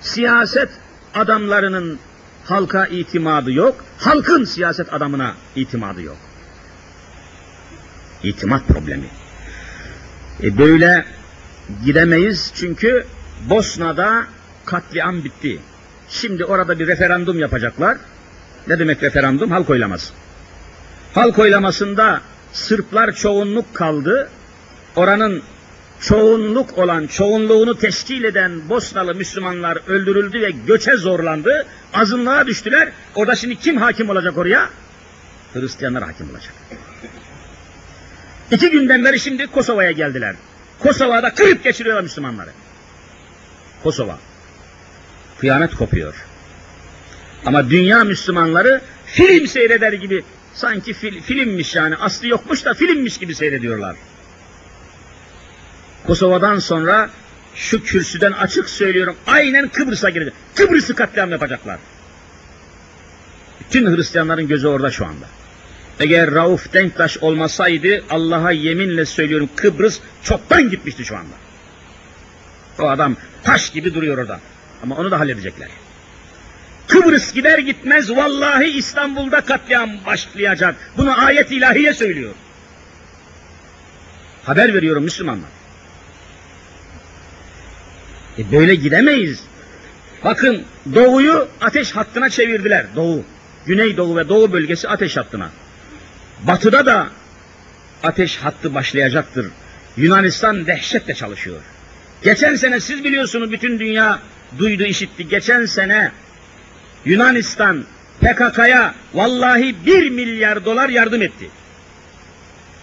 Siyaset 0.00 0.68
adamlarının 1.14 1.98
halka 2.44 2.86
itimadı 2.86 3.52
yok, 3.52 3.84
halkın 3.98 4.44
siyaset 4.44 4.92
adamına 4.92 5.34
itimadı 5.56 6.02
yok. 6.02 6.16
İtimat 8.22 8.68
problemi. 8.68 9.06
E 10.42 10.58
böyle 10.58 11.04
gidemeyiz 11.84 12.52
çünkü 12.54 13.06
Bosna'da 13.50 14.24
katliam 14.64 15.24
bitti. 15.24 15.58
Şimdi 16.08 16.44
orada 16.44 16.78
bir 16.78 16.86
referandum 16.86 17.38
yapacaklar. 17.38 17.98
Ne 18.68 18.78
demek 18.78 19.02
referandum? 19.02 19.50
Halk 19.50 19.70
oylaması. 19.70 20.12
Halk 21.14 21.38
oylamasında 21.38 22.20
Sırplar 22.52 23.12
çoğunluk 23.12 23.74
kaldı. 23.74 24.30
Oranın 24.96 25.42
çoğunluk 26.00 26.78
olan, 26.78 27.06
çoğunluğunu 27.06 27.78
teşkil 27.78 28.24
eden 28.24 28.68
Bosnalı 28.68 29.14
Müslümanlar 29.14 29.78
öldürüldü 29.86 30.40
ve 30.40 30.50
göçe 30.66 30.96
zorlandı. 30.96 31.66
Azınlığa 31.94 32.46
düştüler. 32.46 32.92
Orada 33.14 33.34
şimdi 33.34 33.56
kim 33.56 33.76
hakim 33.76 34.10
olacak 34.10 34.38
oraya? 34.38 34.70
Hristiyanlar 35.52 36.02
hakim 36.04 36.30
olacak. 36.30 36.54
İki 38.50 38.70
günden 38.70 39.04
beri 39.04 39.20
şimdi 39.20 39.46
Kosova'ya 39.46 39.90
geldiler. 39.90 40.34
Kosova'da 40.78 41.34
kırıp 41.34 41.64
geçiriyorlar 41.64 42.02
Müslümanları. 42.02 42.50
Kosova. 43.82 44.18
Kıyamet 45.38 45.74
kopuyor. 45.74 46.14
Ama 47.44 47.70
dünya 47.70 48.04
Müslümanları 48.04 48.80
film 49.06 49.46
seyreder 49.46 49.92
gibi 49.92 50.24
sanki 50.54 50.92
fil, 50.92 51.20
filmmiş 51.22 51.74
yani 51.74 51.96
aslı 51.96 52.28
yokmuş 52.28 52.64
da 52.64 52.74
filmmiş 52.74 53.18
gibi 53.18 53.34
seyrediyorlar. 53.34 53.96
Kosova'dan 56.06 56.58
sonra 56.58 57.10
şu 57.54 57.82
kürsüden 57.82 58.32
açık 58.32 58.70
söylüyorum 58.70 59.16
aynen 59.26 59.68
Kıbrıs'a 59.68 60.10
girecek. 60.10 60.34
Kıbrıs'ı 60.54 60.94
katliam 60.94 61.30
yapacaklar. 61.30 61.78
Bütün 63.60 63.96
Hristiyanların 63.96 64.48
gözü 64.48 64.66
orada 64.66 64.90
şu 64.90 65.06
anda. 65.06 65.26
Eğer 66.00 66.30
Rauf 66.30 66.72
Denktaş 66.72 67.18
olmasaydı 67.18 68.04
Allah'a 68.10 68.52
yeminle 68.52 69.04
söylüyorum 69.04 69.48
Kıbrıs 69.56 70.00
çoktan 70.22 70.70
gitmişti 70.70 71.04
şu 71.04 71.16
anda. 71.16 71.34
O 72.78 72.88
adam 72.88 73.16
taş 73.42 73.70
gibi 73.70 73.94
duruyor 73.94 74.18
orada. 74.18 74.40
Ama 74.82 74.96
onu 74.96 75.10
da 75.10 75.20
halledecekler. 75.20 75.68
Kıbrıs 76.88 77.32
gider 77.32 77.58
gitmez 77.58 78.10
vallahi 78.10 78.66
İstanbul'da 78.66 79.40
katliam 79.40 79.90
başlayacak. 80.06 80.76
Bunu 80.96 81.24
ayet 81.24 81.52
ilahiye 81.52 81.94
söylüyor. 81.94 82.34
Haber 84.44 84.74
veriyorum 84.74 85.04
Müslümanlar. 85.04 85.48
E 88.38 88.52
böyle 88.52 88.74
gidemeyiz. 88.74 89.44
Bakın 90.24 90.64
doğuyu 90.94 91.48
ateş 91.60 91.92
hattına 91.92 92.30
çevirdiler. 92.30 92.86
Doğu. 92.96 93.24
Güneydoğu 93.66 94.16
ve 94.16 94.28
doğu 94.28 94.52
bölgesi 94.52 94.88
ateş 94.88 95.16
hattına. 95.16 95.50
Batıda 96.42 96.86
da 96.86 97.08
ateş 98.02 98.36
hattı 98.36 98.74
başlayacaktır. 98.74 99.46
Yunanistan 99.96 100.66
dehşetle 100.66 101.14
çalışıyor. 101.14 101.60
Geçen 102.22 102.54
sene 102.54 102.80
siz 102.80 103.04
biliyorsunuz 103.04 103.52
bütün 103.52 103.78
dünya 103.78 104.18
duydu 104.58 104.82
işitti. 104.82 105.28
Geçen 105.28 105.66
sene 105.66 106.12
Yunanistan 107.04 107.84
PKK'ya 108.20 108.94
vallahi 109.14 109.76
bir 109.86 110.10
milyar 110.10 110.64
dolar 110.64 110.88
yardım 110.88 111.22
etti. 111.22 111.50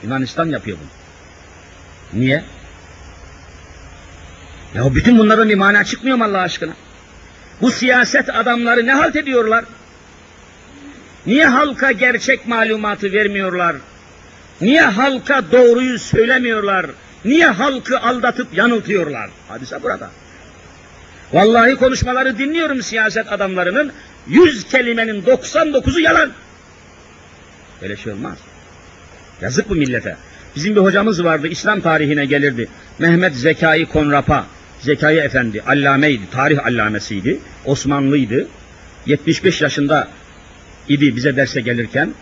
Yunanistan 0.04 0.46
yapıyor 0.46 0.78
bunu. 0.78 2.22
Niye? 2.22 2.44
Ya 4.76 4.96
bütün 4.96 5.18
bunların 5.18 5.50
bir 5.50 5.56
mana 5.56 5.84
çıkmıyor 5.84 6.18
mu 6.18 6.24
Allah 6.24 6.40
aşkına? 6.42 6.74
Bu 7.62 7.72
siyaset 7.72 8.30
adamları 8.30 8.86
ne 8.86 8.94
halt 8.94 9.16
ediyorlar? 9.16 9.66
Niye 11.26 11.46
halka 11.46 11.92
gerçek 11.92 12.48
malumatı 12.48 13.12
vermiyorlar? 13.12 13.76
Niye 14.62 14.82
halka 14.82 15.52
doğruyu 15.52 16.00
söylemiyorlar? 16.00 16.86
Niye 17.26 17.48
halkı 17.48 18.00
aldatıp 18.00 18.54
yanıltıyorlar? 18.54 19.30
Hadise 19.48 19.84
burada. 19.84 20.10
Vallahi 21.34 21.76
konuşmaları 21.76 22.38
dinliyorum 22.38 22.82
siyaset 22.82 23.32
adamlarının. 23.32 23.92
Yüz 24.28 24.64
kelimenin 24.64 25.22
99'u 25.22 26.00
yalan. 26.00 26.30
Öyle 27.82 27.98
şey 27.98 28.14
olmaz. 28.14 28.38
Yazık 29.42 29.70
bu 29.70 29.76
millete. 29.76 30.18
Bizim 30.56 30.76
bir 30.76 30.82
hocamız 30.82 31.24
vardı, 31.24 31.48
İslam 31.48 31.82
tarihine 31.82 32.26
gelirdi. 32.26 32.68
Mehmet 33.00 33.36
Zekai 33.36 33.86
Konrapa. 33.86 34.46
Zekai 34.82 35.18
Efendi, 35.18 35.62
allameydi, 35.62 36.30
tarih 36.32 36.66
allamesiydi. 36.66 37.40
Osmanlıydı. 37.66 38.48
75 39.06 39.62
yaşında 39.62 40.08
idi 40.90 41.16
bize 41.16 41.36
derse 41.36 41.62
gelirken. 41.62 42.14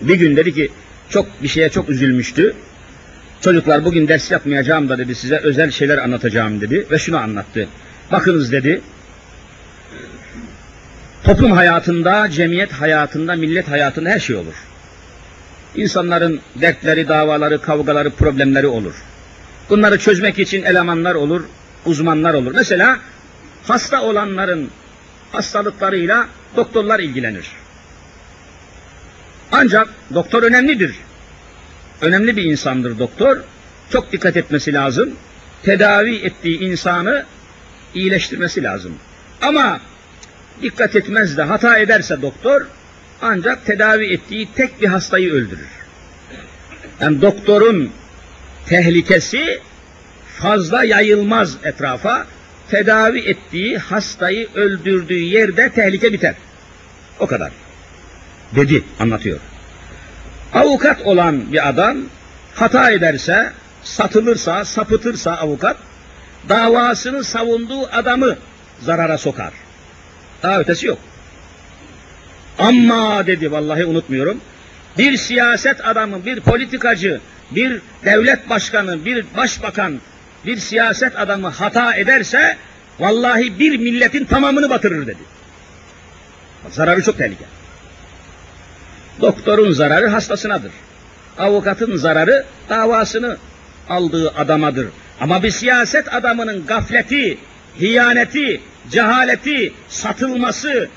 Bir 0.00 0.14
gün 0.14 0.36
dedi 0.36 0.54
ki, 0.54 0.70
çok 1.08 1.42
bir 1.42 1.48
şeye 1.48 1.68
çok 1.68 1.88
üzülmüştü. 1.88 2.54
Çocuklar 3.40 3.84
bugün 3.84 4.08
ders 4.08 4.30
yapmayacağım 4.30 4.88
da 4.88 4.98
dedi 4.98 5.14
size 5.14 5.36
özel 5.36 5.70
şeyler 5.70 5.98
anlatacağım 5.98 6.60
dedi 6.60 6.86
ve 6.90 6.98
şunu 6.98 7.18
anlattı. 7.18 7.68
Bakınız 8.12 8.52
dedi. 8.52 8.80
Toplum 11.24 11.52
hayatında, 11.52 12.30
cemiyet 12.30 12.72
hayatında, 12.72 13.36
millet 13.36 13.68
hayatında 13.68 14.10
her 14.10 14.18
şey 14.18 14.36
olur. 14.36 14.54
İnsanların 15.74 16.40
dertleri, 16.60 17.08
davaları, 17.08 17.60
kavgaları, 17.60 18.10
problemleri 18.10 18.66
olur. 18.66 18.94
Bunları 19.70 19.98
çözmek 19.98 20.38
için 20.38 20.62
elemanlar 20.62 21.14
olur, 21.14 21.42
uzmanlar 21.86 22.34
olur. 22.34 22.52
Mesela 22.54 22.98
hasta 23.62 24.02
olanların 24.02 24.70
hastalıklarıyla 25.32 26.28
doktorlar 26.56 27.00
ilgilenir. 27.00 27.50
Ancak 29.52 29.88
doktor 30.14 30.42
önemlidir. 30.42 30.94
Önemli 32.00 32.36
bir 32.36 32.44
insandır 32.44 32.98
doktor. 32.98 33.36
Çok 33.90 34.12
dikkat 34.12 34.36
etmesi 34.36 34.72
lazım. 34.72 35.14
Tedavi 35.62 36.16
ettiği 36.16 36.58
insanı 36.58 37.24
iyileştirmesi 37.94 38.62
lazım. 38.62 38.94
Ama 39.42 39.80
dikkat 40.62 40.96
etmez 40.96 41.36
de 41.36 41.42
hata 41.42 41.78
ederse 41.78 42.22
doktor 42.22 42.66
ancak 43.22 43.66
tedavi 43.66 44.12
ettiği 44.12 44.48
tek 44.54 44.82
bir 44.82 44.86
hastayı 44.86 45.32
öldürür. 45.32 45.68
Yani 47.00 47.22
doktorun 47.22 47.90
tehlikesi 48.66 49.60
fazla 50.38 50.84
yayılmaz 50.84 51.56
etrafa. 51.64 52.26
Tedavi 52.70 53.18
ettiği 53.18 53.78
hastayı 53.78 54.48
öldürdüğü 54.54 55.18
yerde 55.18 55.72
tehlike 55.72 56.12
biter. 56.12 56.34
O 57.20 57.26
kadar. 57.26 57.52
Dedi, 58.54 58.84
anlatıyor. 59.00 59.38
Avukat 60.52 61.02
olan 61.02 61.52
bir 61.52 61.68
adam 61.68 61.98
hata 62.54 62.90
ederse, 62.90 63.52
satılırsa, 63.82 64.64
sapıtırsa 64.64 65.32
avukat, 65.32 65.76
davasını 66.48 67.24
savunduğu 67.24 67.86
adamı 67.86 68.36
zarara 68.80 69.18
sokar. 69.18 69.52
Daha 70.42 70.60
ötesi 70.60 70.86
yok. 70.86 70.98
Ama 72.58 73.26
dedi 73.26 73.52
vallahi 73.52 73.84
unutmuyorum. 73.84 74.40
Bir 74.98 75.16
siyaset 75.16 75.86
adamı, 75.88 76.26
bir 76.26 76.40
politikacı, 76.40 77.20
bir 77.50 77.80
devlet 78.04 78.50
başkanı, 78.50 79.04
bir 79.04 79.24
başbakan, 79.36 80.00
bir 80.46 80.56
siyaset 80.56 81.18
adamı 81.18 81.48
hata 81.48 81.94
ederse 81.94 82.56
vallahi 82.98 83.58
bir 83.58 83.78
milletin 83.78 84.24
tamamını 84.24 84.70
batırır 84.70 85.06
dedi. 85.06 85.22
Zararı 86.70 87.02
çok 87.02 87.18
tehlikeli. 87.18 87.48
Doktorun 89.20 89.72
zararı 89.72 90.08
hastasınadır. 90.08 90.72
Avukatın 91.38 91.96
zararı 91.96 92.44
davasını 92.68 93.36
aldığı 93.88 94.30
adamadır. 94.30 94.88
Ama 95.20 95.42
bir 95.42 95.50
siyaset 95.50 96.14
adamının 96.14 96.66
gafleti, 96.66 97.38
hiyaneti, 97.80 98.60
cehaleti, 98.90 99.72
satılması, 99.88 100.88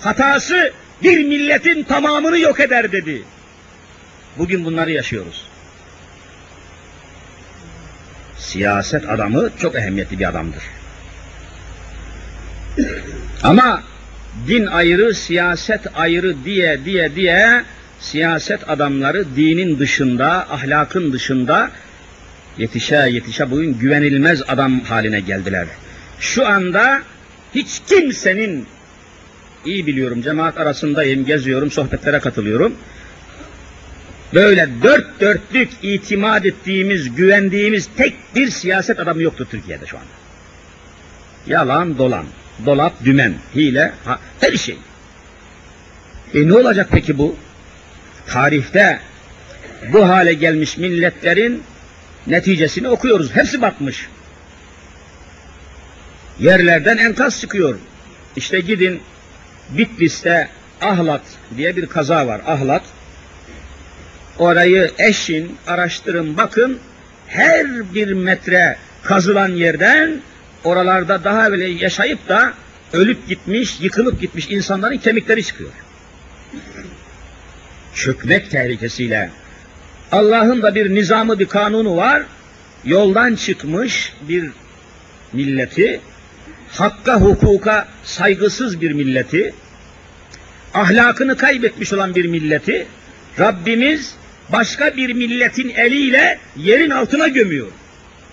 hatası 0.00 0.72
bir 1.02 1.24
milletin 1.24 1.82
tamamını 1.82 2.38
yok 2.38 2.60
eder 2.60 2.92
dedi. 2.92 3.22
Bugün 4.38 4.64
bunları 4.64 4.90
yaşıyoruz. 4.90 5.46
Siyaset 8.38 9.10
adamı 9.10 9.50
çok 9.58 9.76
ehemmiyetli 9.76 10.18
bir 10.18 10.28
adamdır. 10.28 10.62
Ama 13.42 13.82
din 14.46 14.66
ayrı, 14.66 15.14
siyaset 15.14 15.80
ayrı 15.94 16.44
diye 16.44 16.84
diye 16.84 17.16
diye 17.16 17.64
siyaset 18.00 18.70
adamları 18.70 19.36
dinin 19.36 19.78
dışında, 19.78 20.30
ahlakın 20.50 21.12
dışında 21.12 21.70
yetişe 22.58 22.96
yetişe 22.96 23.50
bugün 23.50 23.78
güvenilmez 23.78 24.42
adam 24.48 24.80
haline 24.80 25.20
geldiler. 25.20 25.66
Şu 26.20 26.46
anda 26.46 27.02
hiç 27.54 27.80
kimsenin 27.88 28.66
iyi 29.64 29.86
biliyorum 29.86 30.22
cemaat 30.22 30.58
arasındayım, 30.58 31.24
geziyorum, 31.24 31.70
sohbetlere 31.70 32.18
katılıyorum. 32.18 32.74
Böyle 34.34 34.68
dört 34.82 35.20
dörtlük 35.20 35.70
itimat 35.82 36.46
ettiğimiz, 36.46 37.14
güvendiğimiz 37.14 37.88
tek 37.96 38.14
bir 38.34 38.50
siyaset 38.50 39.00
adamı 39.00 39.22
yoktur 39.22 39.46
Türkiye'de 39.50 39.86
şu 39.86 39.96
anda. 39.96 40.08
Yalan 41.46 41.98
dolan, 41.98 42.26
dolap 42.66 43.04
dümen, 43.04 43.34
hile, 43.54 43.92
ha, 44.04 44.20
her 44.40 44.52
şey. 44.52 44.78
E 46.34 46.48
ne 46.48 46.54
olacak 46.54 46.88
peki 46.90 47.18
bu? 47.18 47.36
Tarihte 48.26 49.00
bu 49.92 50.08
hale 50.08 50.32
gelmiş 50.32 50.76
milletlerin 50.76 51.62
neticesini 52.26 52.88
okuyoruz. 52.88 53.36
Hepsi 53.36 53.62
batmış. 53.62 54.08
Yerlerden 56.40 56.96
enkaz 56.96 57.40
çıkıyor. 57.40 57.78
İşte 58.36 58.60
gidin 58.60 59.00
Bitlis'te 59.70 60.48
Ahlat 60.80 61.22
diye 61.56 61.76
bir 61.76 61.86
kaza 61.86 62.26
var. 62.26 62.40
Ahlat. 62.46 62.82
Orayı 64.38 64.90
eşin, 64.98 65.56
araştırın, 65.66 66.36
bakın. 66.36 66.78
Her 67.26 67.94
bir 67.94 68.12
metre 68.12 68.76
kazılan 69.02 69.48
yerden 69.48 70.20
oralarda 70.64 71.24
daha 71.24 71.50
böyle 71.50 71.68
yaşayıp 71.68 72.28
da 72.28 72.52
ölüp 72.92 73.28
gitmiş, 73.28 73.80
yıkılıp 73.80 74.20
gitmiş 74.20 74.50
insanların 74.50 74.98
kemikleri 74.98 75.44
çıkıyor. 75.44 75.70
Çökmek 77.94 78.50
tehlikesiyle. 78.50 79.30
Allah'ın 80.12 80.62
da 80.62 80.74
bir 80.74 80.94
nizamı, 80.94 81.38
bir 81.38 81.48
kanunu 81.48 81.96
var. 81.96 82.22
Yoldan 82.84 83.34
çıkmış 83.34 84.12
bir 84.28 84.50
milleti, 85.32 86.00
hakka 86.70 87.20
hukuka 87.20 87.88
saygısız 88.04 88.80
bir 88.80 88.92
milleti, 88.92 89.54
ahlakını 90.74 91.36
kaybetmiş 91.36 91.92
olan 91.92 92.14
bir 92.14 92.24
milleti, 92.24 92.86
Rabbimiz 93.38 94.14
başka 94.52 94.96
bir 94.96 95.12
milletin 95.12 95.68
eliyle 95.68 96.38
yerin 96.56 96.90
altına 96.90 97.28
gömüyor. 97.28 97.68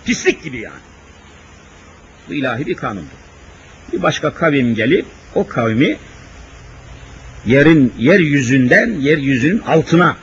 Pislik 0.05 0.43
gibi 0.43 0.57
yani. 0.57 0.79
Bu 2.29 2.33
ilahi 2.33 2.65
bir 2.65 2.75
kanundur. 2.75 3.17
Bir 3.93 4.01
başka 4.01 4.33
kavim 4.33 4.75
gelip 4.75 5.05
o 5.35 5.47
kavmi 5.47 5.97
yerin 7.45 7.93
yeryüzünden 7.99 8.91
yeryüzünün 8.99 9.59
altına 9.59 10.17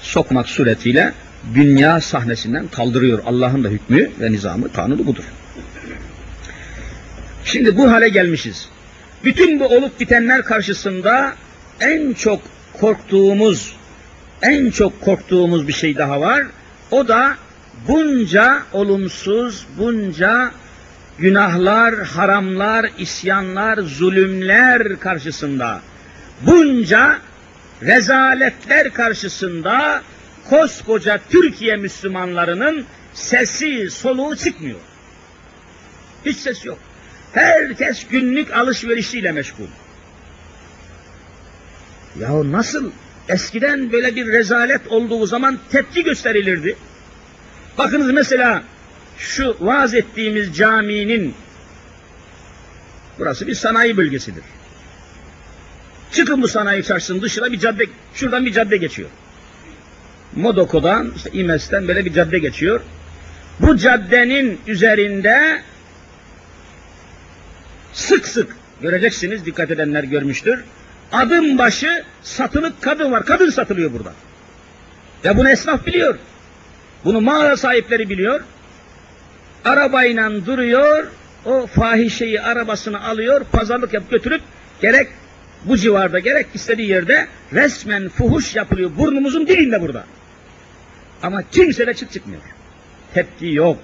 sokmak 0.00 0.48
suretiyle 0.48 1.12
dünya 1.54 2.00
sahnesinden 2.00 2.68
kaldırıyor. 2.68 3.22
Allah'ın 3.26 3.64
da 3.64 3.68
hükmü 3.68 4.10
ve 4.20 4.32
nizamı, 4.32 4.72
kanunu 4.72 5.06
budur. 5.06 5.24
Şimdi 7.44 7.76
bu 7.76 7.90
hale 7.90 8.08
gelmişiz. 8.08 8.68
Bütün 9.24 9.60
bu 9.60 9.66
olup 9.66 10.00
bitenler 10.00 10.42
karşısında 10.42 11.34
en 11.80 12.12
çok 12.12 12.42
korktuğumuz, 12.80 13.76
en 14.42 14.70
çok 14.70 15.00
korktuğumuz 15.00 15.68
bir 15.68 15.72
şey 15.72 15.96
daha 15.96 16.20
var. 16.20 16.46
O 16.90 17.08
da 17.08 17.36
bunca 17.88 18.62
olumsuz, 18.72 19.66
bunca 19.78 20.50
günahlar, 21.18 21.94
haramlar, 21.94 22.90
isyanlar, 22.98 23.78
zulümler 23.78 24.98
karşısında, 24.98 25.80
bunca 26.40 27.18
rezaletler 27.82 28.92
karşısında 28.92 30.02
koskoca 30.50 31.20
Türkiye 31.30 31.76
Müslümanlarının 31.76 32.84
sesi, 33.14 33.90
soluğu 33.90 34.36
çıkmıyor. 34.36 34.80
Hiç 36.26 36.36
ses 36.36 36.64
yok. 36.64 36.78
Herkes 37.32 38.06
günlük 38.06 38.52
alışverişiyle 38.52 39.32
meşgul. 39.32 39.66
Ya 42.20 42.52
nasıl 42.52 42.90
eskiden 43.30 43.92
böyle 43.92 44.16
bir 44.16 44.26
rezalet 44.26 44.86
olduğu 44.88 45.26
zaman 45.26 45.58
tepki 45.70 46.04
gösterilirdi. 46.04 46.76
Bakınız 47.78 48.10
mesela 48.10 48.62
şu 49.18 49.56
vaaz 49.60 49.94
ettiğimiz 49.94 50.56
caminin 50.56 51.34
burası 53.18 53.46
bir 53.46 53.54
sanayi 53.54 53.96
bölgesidir. 53.96 54.44
Çıkın 56.12 56.42
bu 56.42 56.48
sanayi 56.48 56.84
çarşısının 56.84 57.22
dışına 57.22 57.52
bir 57.52 57.58
cadde, 57.58 57.86
şuradan 58.14 58.46
bir 58.46 58.52
cadde 58.52 58.76
geçiyor. 58.76 59.08
Modoko'dan, 60.36 61.12
işte 61.16 61.30
İmes'ten 61.32 61.88
böyle 61.88 62.04
bir 62.04 62.12
cadde 62.12 62.38
geçiyor. 62.38 62.80
Bu 63.60 63.76
caddenin 63.76 64.60
üzerinde 64.66 65.62
sık 67.92 68.28
sık 68.28 68.56
göreceksiniz, 68.82 69.46
dikkat 69.46 69.70
edenler 69.70 70.04
görmüştür. 70.04 70.64
Adım 71.12 71.58
başı 71.58 72.04
satılık 72.22 72.82
kadın 72.82 73.12
var. 73.12 73.24
Kadın 73.24 73.50
satılıyor 73.50 73.92
burada. 73.92 74.12
Ve 75.24 75.36
bunu 75.36 75.50
esnaf 75.50 75.86
biliyor. 75.86 76.18
Bunu 77.04 77.20
mağara 77.20 77.56
sahipleri 77.56 78.10
biliyor. 78.10 78.40
Arabayla 79.64 80.46
duruyor, 80.46 81.06
o 81.44 81.66
fahişeyi 81.66 82.40
arabasını 82.40 83.04
alıyor, 83.04 83.44
pazarlık 83.52 83.92
yapıp 83.92 84.10
götürüp 84.10 84.42
gerek 84.80 85.08
bu 85.64 85.76
civarda 85.76 86.18
gerek 86.18 86.46
istediği 86.54 86.88
yerde 86.88 87.26
resmen 87.52 88.08
fuhuş 88.08 88.56
yapılıyor. 88.56 88.90
Burnumuzun 88.98 89.46
dibinde 89.46 89.80
burada. 89.80 90.04
Ama 91.22 91.42
kimse 91.42 91.86
de 91.86 91.94
çıt 91.94 92.12
çıkmıyor. 92.12 92.42
Tepki 93.14 93.46
yok. 93.46 93.78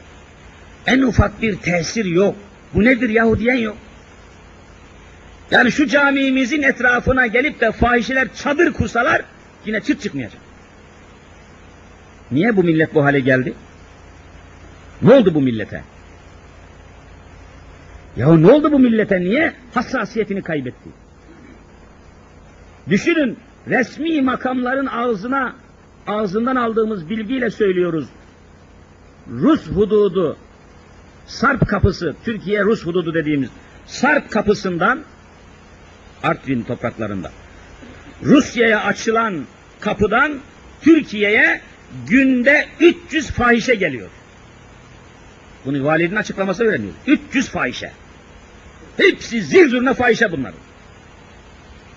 En 0.86 1.02
ufak 1.02 1.42
bir 1.42 1.56
tesir 1.56 2.04
yok. 2.04 2.34
Bu 2.74 2.84
nedir 2.84 3.08
yahu 3.08 3.38
diyen 3.38 3.56
yok. 3.56 3.76
Yani 5.51 5.72
şu 5.72 5.86
camimizin 5.86 6.62
etrafına 6.62 7.26
gelip 7.26 7.61
de 7.61 7.72
fahişeler 7.72 8.34
çadır 8.34 8.72
kursalar 8.72 9.22
yine 9.66 9.80
çıt 9.80 10.03
çıkmayacak. 10.03 10.40
Niye 12.30 12.57
bu 12.57 12.64
millet 12.64 12.94
bu 12.94 13.05
hale 13.05 13.20
geldi? 13.20 13.55
Ne 15.03 15.14
oldu 15.14 15.34
bu 15.34 15.40
millete? 15.40 15.82
Ya 18.16 18.34
ne 18.34 18.51
oldu 18.51 18.72
bu 18.72 18.78
millete 18.78 19.20
niye 19.20 19.53
hassasiyetini 19.74 20.42
kaybetti? 20.42 20.90
Düşünün 22.88 23.38
resmi 23.68 24.22
makamların 24.22 24.86
ağzına 24.86 25.55
ağzından 26.07 26.57
aldığımız 26.57 27.11
bilgiyle 27.11 27.51
söylüyoruz. 27.51 28.09
Rus 29.30 29.66
hududu 29.66 30.36
Sarp 31.26 31.68
kapısı, 31.68 32.14
Türkiye 32.24 32.62
Rus 32.62 32.86
hududu 32.86 33.14
dediğimiz 33.14 33.51
Sarp 33.86 34.30
kapısından 34.30 35.01
Artvin 36.22 36.62
topraklarında 36.62 37.32
Rusya'ya 38.22 38.84
açılan 38.84 39.44
kapıdan 39.80 40.38
Türkiye'ye 40.82 41.60
günde 42.08 42.66
300 42.80 43.30
fahişe 43.30 43.74
geliyor. 43.74 44.08
Bunu 45.64 45.84
valinin 45.84 46.16
açıklaması 46.16 46.64
öğreniyor. 46.64 46.92
300 47.06 47.48
fahişe. 47.48 47.92
Hepsi 48.96 49.42
zil 49.42 49.68
zurna 49.68 49.94
fahişe 49.94 50.32
bunların. 50.32 50.58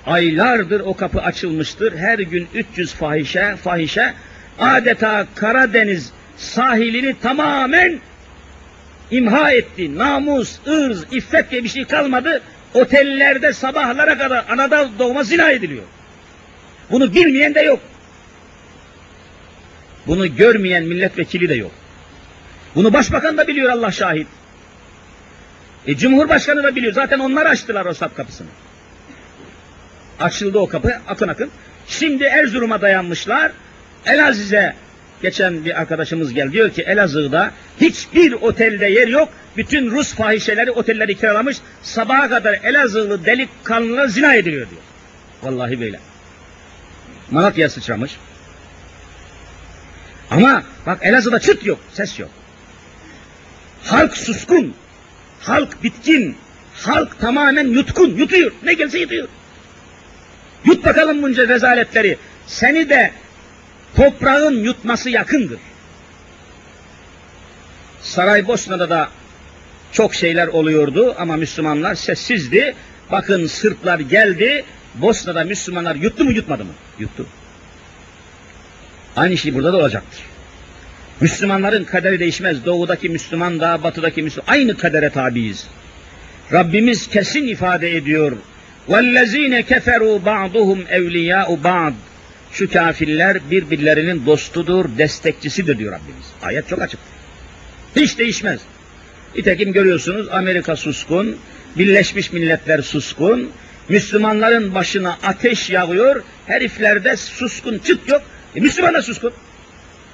Aylardır 0.05 0.79
o 0.79 0.93
kapı 0.93 1.21
açılmıştır. 1.21 1.97
Her 1.97 2.19
gün 2.19 2.47
300 2.53 2.93
fahişe, 2.93 3.55
fahişe 3.55 4.13
adeta 4.59 5.27
Karadeniz 5.35 6.11
sahilini 6.37 7.19
tamamen 7.19 7.99
imha 9.11 9.51
etti. 9.51 9.97
Namus, 9.97 10.59
ırz, 10.67 11.03
iffet 11.11 11.51
diye 11.51 11.63
bir 11.63 11.69
şey 11.69 11.85
kalmadı. 11.85 12.41
Otellerde 12.73 13.53
sabahlara 13.53 14.17
kadar 14.17 14.45
anada 14.49 14.89
doğma 14.99 15.23
zina 15.23 15.51
ediliyor. 15.51 15.83
Bunu 16.91 17.13
bilmeyen 17.13 17.55
de 17.55 17.61
yok. 17.61 17.79
Bunu 20.07 20.35
görmeyen 20.35 20.83
milletvekili 20.83 21.49
de 21.49 21.55
yok. 21.55 21.71
Bunu 22.75 22.93
başbakan 22.93 23.37
da 23.37 23.47
biliyor 23.47 23.69
Allah 23.69 23.91
şahit. 23.91 24.27
E, 25.87 25.97
Cumhurbaşkanı 25.97 26.63
da 26.63 26.75
biliyor. 26.75 26.93
Zaten 26.93 27.19
onlar 27.19 27.45
açtılar 27.45 27.85
o 27.85 27.93
sap 27.93 28.15
kapısını. 28.15 28.47
Açıldı 30.19 30.59
o 30.59 30.67
kapı 30.67 31.01
akın 31.07 31.27
akın. 31.27 31.51
Şimdi 31.87 32.23
Erzurum'a 32.23 32.81
dayanmışlar. 32.81 33.51
Elaziz'e 34.05 34.75
geçen 35.21 35.65
bir 35.65 35.79
arkadaşımız 35.79 36.33
geldi. 36.33 36.51
Diyor 36.51 36.69
ki 36.69 36.81
Elazığ'da 36.81 37.51
hiçbir 37.81 38.31
otelde 38.31 38.85
yer 38.85 39.07
yok. 39.07 39.29
Bütün 39.57 39.91
Rus 39.91 40.13
fahişeleri 40.13 40.71
otelleri 40.71 41.15
kiralamış. 41.15 41.57
Sabaha 41.81 42.29
kadar 42.29 42.53
Elazığlı 42.53 43.25
delikanlılar 43.25 44.07
zina 44.07 44.35
ediliyor 44.35 44.67
diyor. 44.69 44.81
Vallahi 45.43 45.79
böyle. 45.79 45.99
Malatya'ya 47.31 47.69
sıçramış. 47.69 48.17
Ama 50.31 50.63
bak 50.85 50.99
Elazığ'da 51.01 51.39
çıt 51.39 51.65
yok, 51.65 51.79
ses 51.93 52.19
yok. 52.19 52.29
Halk 53.83 54.17
suskun, 54.17 54.73
halk 55.39 55.83
bitkin, 55.83 56.37
halk 56.73 57.19
tamamen 57.19 57.67
yutkun, 57.67 58.09
yutuyor. 58.15 58.51
Ne 58.63 58.73
gelse 58.73 58.99
yutuyor. 58.99 59.27
Yut 60.65 60.85
bakalım 60.85 61.21
bunca 61.21 61.47
rezaletleri. 61.47 62.17
Seni 62.47 62.89
de 62.89 63.11
toprağın 63.96 64.64
yutması 64.64 65.10
yakındır. 65.10 65.58
Saraybosna'da 68.02 68.90
da 68.90 69.08
çok 69.92 70.14
şeyler 70.14 70.46
oluyordu 70.46 71.14
ama 71.18 71.36
Müslümanlar 71.36 71.94
sessizdi. 71.94 72.74
Bakın 73.10 73.46
Sırplar 73.46 73.98
geldi, 73.98 74.64
Bosna'da 74.94 75.44
Müslümanlar 75.44 75.94
yuttu 75.94 76.24
mu 76.24 76.32
yutmadı 76.32 76.64
mı? 76.64 76.72
Yuttu. 76.98 77.26
Aynı 79.16 79.38
şey 79.38 79.54
burada 79.54 79.72
da 79.72 79.76
olacaktır. 79.76 80.20
Müslümanların 81.20 81.84
kaderi 81.84 82.20
değişmez. 82.20 82.64
Doğudaki 82.64 83.08
Müslüman 83.08 83.60
da, 83.60 83.82
batıdaki 83.82 84.22
Müslüman 84.22 84.46
aynı 84.52 84.76
kadere 84.76 85.10
tabiiz. 85.10 85.66
Rabbimiz 86.52 87.08
kesin 87.08 87.46
ifade 87.46 87.96
ediyor. 87.96 88.36
وَالَّذ۪ينَ 88.88 89.62
كَفَرُوا 89.62 90.24
بَعْضُهُمْ 90.24 90.86
اَوْلِيَاءُ 90.86 91.62
بَعْضٍ 91.62 91.92
şu 92.51 92.71
kafirler 92.71 93.37
birbirlerinin 93.51 94.25
dostudur, 94.25 94.85
destekçisidir 94.97 95.77
diyor 95.77 95.93
Rabbimiz. 95.93 96.25
Ayet 96.41 96.67
çok 96.69 96.81
açık. 96.81 96.99
Hiç 97.95 98.17
değişmez. 98.17 98.59
Nitekim 99.35 99.73
görüyorsunuz 99.73 100.27
Amerika 100.31 100.75
suskun, 100.75 101.37
Birleşmiş 101.77 102.31
Milletler 102.31 102.81
suskun, 102.81 103.51
Müslümanların 103.89 104.75
başına 104.75 105.17
ateş 105.23 105.69
yağıyor, 105.69 106.23
heriflerde 106.45 107.17
suskun 107.17 107.77
çıt 107.77 108.09
yok, 108.09 108.21
e, 108.55 108.59
Müslüman 108.59 108.93
da 108.93 109.01
suskun. 109.01 109.33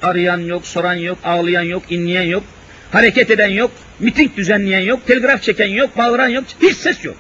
Arayan 0.02 0.38
yok, 0.38 0.68
soran 0.68 0.94
yok, 0.94 1.18
ağlayan 1.24 1.64
yok, 1.64 1.84
inleyen 1.90 2.24
yok, 2.24 2.44
hareket 2.92 3.32
eden 3.32 3.48
yok, 3.48 3.72
miting 4.00 4.38
düzenleyen 4.38 4.82
yok, 4.82 5.08
telgraf 5.08 5.42
çeken 5.42 5.68
yok, 5.68 5.98
bağıran 5.98 6.28
yok, 6.28 6.44
hiç 6.62 6.78
ses 6.78 7.06
yok. 7.06 7.16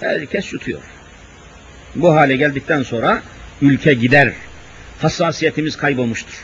Herkes 0.00 0.52
yutuyor. 0.52 0.80
Bu 1.94 2.14
hale 2.14 2.36
geldikten 2.36 2.82
sonra 2.82 3.22
ülke 3.62 3.94
gider. 3.94 4.32
Hassasiyetimiz 4.98 5.76
kaybolmuştur. 5.76 6.34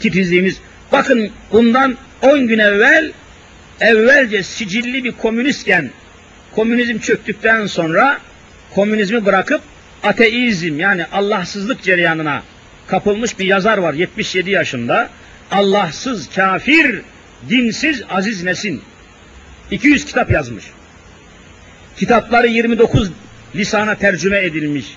Titizliğimiz, 0.00 0.60
bakın 0.92 1.30
bundan 1.52 1.96
10 2.22 2.46
gün 2.46 2.58
evvel, 2.58 3.12
evvelce 3.80 4.42
sicilli 4.42 5.04
bir 5.04 5.12
komünistken, 5.12 5.90
komünizm 6.54 6.98
çöktükten 6.98 7.66
sonra 7.66 8.20
komünizmi 8.74 9.26
bırakıp 9.26 9.60
ateizm 10.02 10.78
yani 10.78 11.04
Allahsızlık 11.12 11.82
cereyanına 11.82 12.42
kapılmış 12.86 13.38
bir 13.38 13.46
yazar 13.46 13.78
var 13.78 13.94
77 13.94 14.50
yaşında. 14.50 15.10
Allahsız, 15.50 16.28
kafir, 16.34 17.02
dinsiz 17.48 18.02
Aziz 18.10 18.44
Nesin. 18.44 18.82
200 19.70 20.04
kitap 20.04 20.30
yazmış. 20.30 20.64
Kitapları 21.96 22.46
29 22.46 23.10
lisana 23.54 23.94
tercüme 23.94 24.44
edilmiş. 24.44 24.96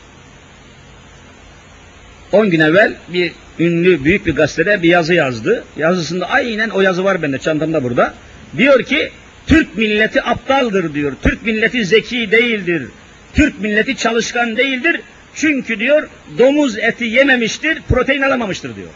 10 2.31 2.49
gün 2.49 2.59
evvel 2.59 2.93
bir 3.13 3.31
ünlü 3.59 4.03
büyük 4.03 4.25
bir 4.25 4.35
gazetede 4.35 4.83
bir 4.83 4.89
yazı 4.89 5.13
yazdı. 5.13 5.63
Yazısında 5.77 6.29
aynen 6.29 6.69
o 6.69 6.81
yazı 6.81 7.03
var 7.03 7.21
bende 7.21 7.37
çantamda 7.37 7.83
burada. 7.83 8.13
Diyor 8.57 8.83
ki 8.83 9.11
Türk 9.47 9.77
milleti 9.77 10.21
aptaldır 10.21 10.93
diyor. 10.93 11.13
Türk 11.23 11.45
milleti 11.45 11.85
zeki 11.85 12.31
değildir. 12.31 12.87
Türk 13.33 13.59
milleti 13.59 13.95
çalışkan 13.95 14.57
değildir. 14.57 15.01
Çünkü 15.35 15.79
diyor 15.79 16.07
domuz 16.37 16.77
eti 16.77 17.05
yememiştir, 17.05 17.81
protein 17.89 18.21
alamamıştır 18.21 18.75
diyor. 18.75 18.87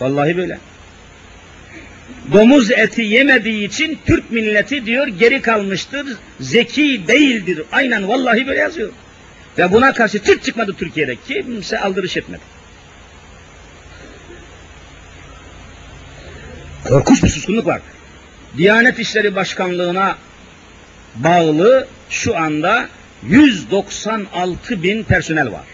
Vallahi 0.00 0.36
böyle. 0.36 0.58
Domuz 2.32 2.70
eti 2.70 3.02
yemediği 3.02 3.68
için 3.68 3.98
Türk 4.06 4.30
milleti 4.30 4.86
diyor 4.86 5.06
geri 5.06 5.42
kalmıştır, 5.42 6.06
zeki 6.40 7.08
değildir. 7.08 7.62
Aynen 7.72 8.08
vallahi 8.08 8.46
böyle 8.46 8.60
yazıyor. 8.60 8.90
Ve 9.58 9.72
buna 9.72 9.92
karşı 9.92 10.22
Türk 10.22 10.44
çıkmadı 10.44 10.74
Türkiye'de. 10.78 11.16
Kimse 11.28 11.78
aldırış 11.78 12.16
etmedi. 12.16 12.42
Korkunç 16.88 17.22
bir 17.22 17.28
suskunluk 17.28 17.66
var. 17.66 17.80
Diyanet 18.56 18.98
İşleri 18.98 19.34
Başkanlığı'na 19.36 20.16
bağlı 21.14 21.88
şu 22.10 22.36
anda 22.36 22.88
196 23.28 24.82
bin 24.82 25.02
personel 25.02 25.52
var. 25.52 25.64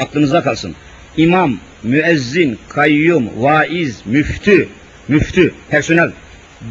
Aklınızda 0.00 0.42
kalsın. 0.42 0.74
İmam, 1.16 1.58
müezzin, 1.82 2.58
kayyum, 2.68 3.30
vaiz, 3.42 4.00
müftü, 4.04 4.68
müftü, 5.08 5.54
personel, 5.68 6.12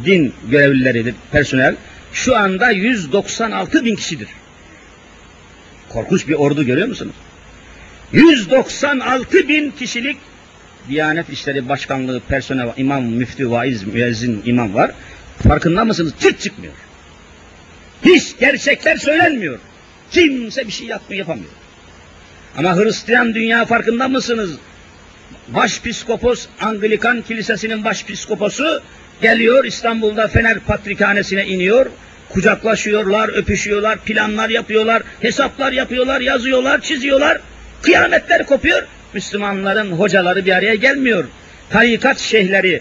din 0.04 0.34
görevlileridir 0.50 1.14
personel. 1.32 1.76
Şu 2.12 2.36
anda 2.36 2.70
196 2.70 3.84
bin 3.84 3.96
kişidir. 3.96 4.28
Korkunç 5.92 6.28
bir 6.28 6.34
ordu 6.34 6.64
görüyor 6.66 6.88
musunuz? 6.88 7.14
196 8.12 9.48
bin 9.48 9.70
kişilik 9.70 10.16
Diyanet 10.88 11.28
İşleri 11.28 11.68
Başkanlığı 11.68 12.20
personel, 12.20 12.68
imam, 12.76 13.04
müftü, 13.04 13.50
vaiz, 13.50 13.84
müezzin, 13.84 14.42
imam 14.44 14.74
var. 14.74 14.90
Farkında 15.48 15.84
mısınız? 15.84 16.12
Çıt 16.20 16.40
çıkmıyor. 16.40 16.72
Hiç 18.04 18.38
gerçekler 18.40 18.96
söylenmiyor. 18.96 19.58
Kimse 20.10 20.66
bir 20.66 20.72
şey 20.72 20.86
yapmıyor, 20.86 21.18
yapamıyor. 21.18 21.50
Ama 22.56 22.76
Hristiyan 22.76 23.34
dünya 23.34 23.64
farkında 23.64 24.08
mısınız? 24.08 24.50
Başpiskopos, 25.48 26.46
Anglikan 26.60 27.22
Kilisesi'nin 27.22 27.84
başpiskoposu 27.84 28.82
geliyor 29.22 29.64
İstanbul'da 29.64 30.28
Fener 30.28 30.58
Patrikhanesi'ne 30.58 31.46
iniyor. 31.46 31.86
Kucaklaşıyorlar, 32.32 33.28
öpüşüyorlar, 33.28 33.98
planlar 33.98 34.48
yapıyorlar, 34.48 35.02
hesaplar 35.20 35.72
yapıyorlar, 35.72 36.20
yazıyorlar, 36.20 36.80
çiziyorlar. 36.80 37.40
Kıyametler 37.82 38.46
kopuyor. 38.46 38.82
Müslümanların 39.14 39.92
hocaları 39.92 40.46
bir 40.46 40.52
araya 40.52 40.74
gelmiyor. 40.74 41.24
Tarikat 41.70 42.18
şeyhleri 42.18 42.80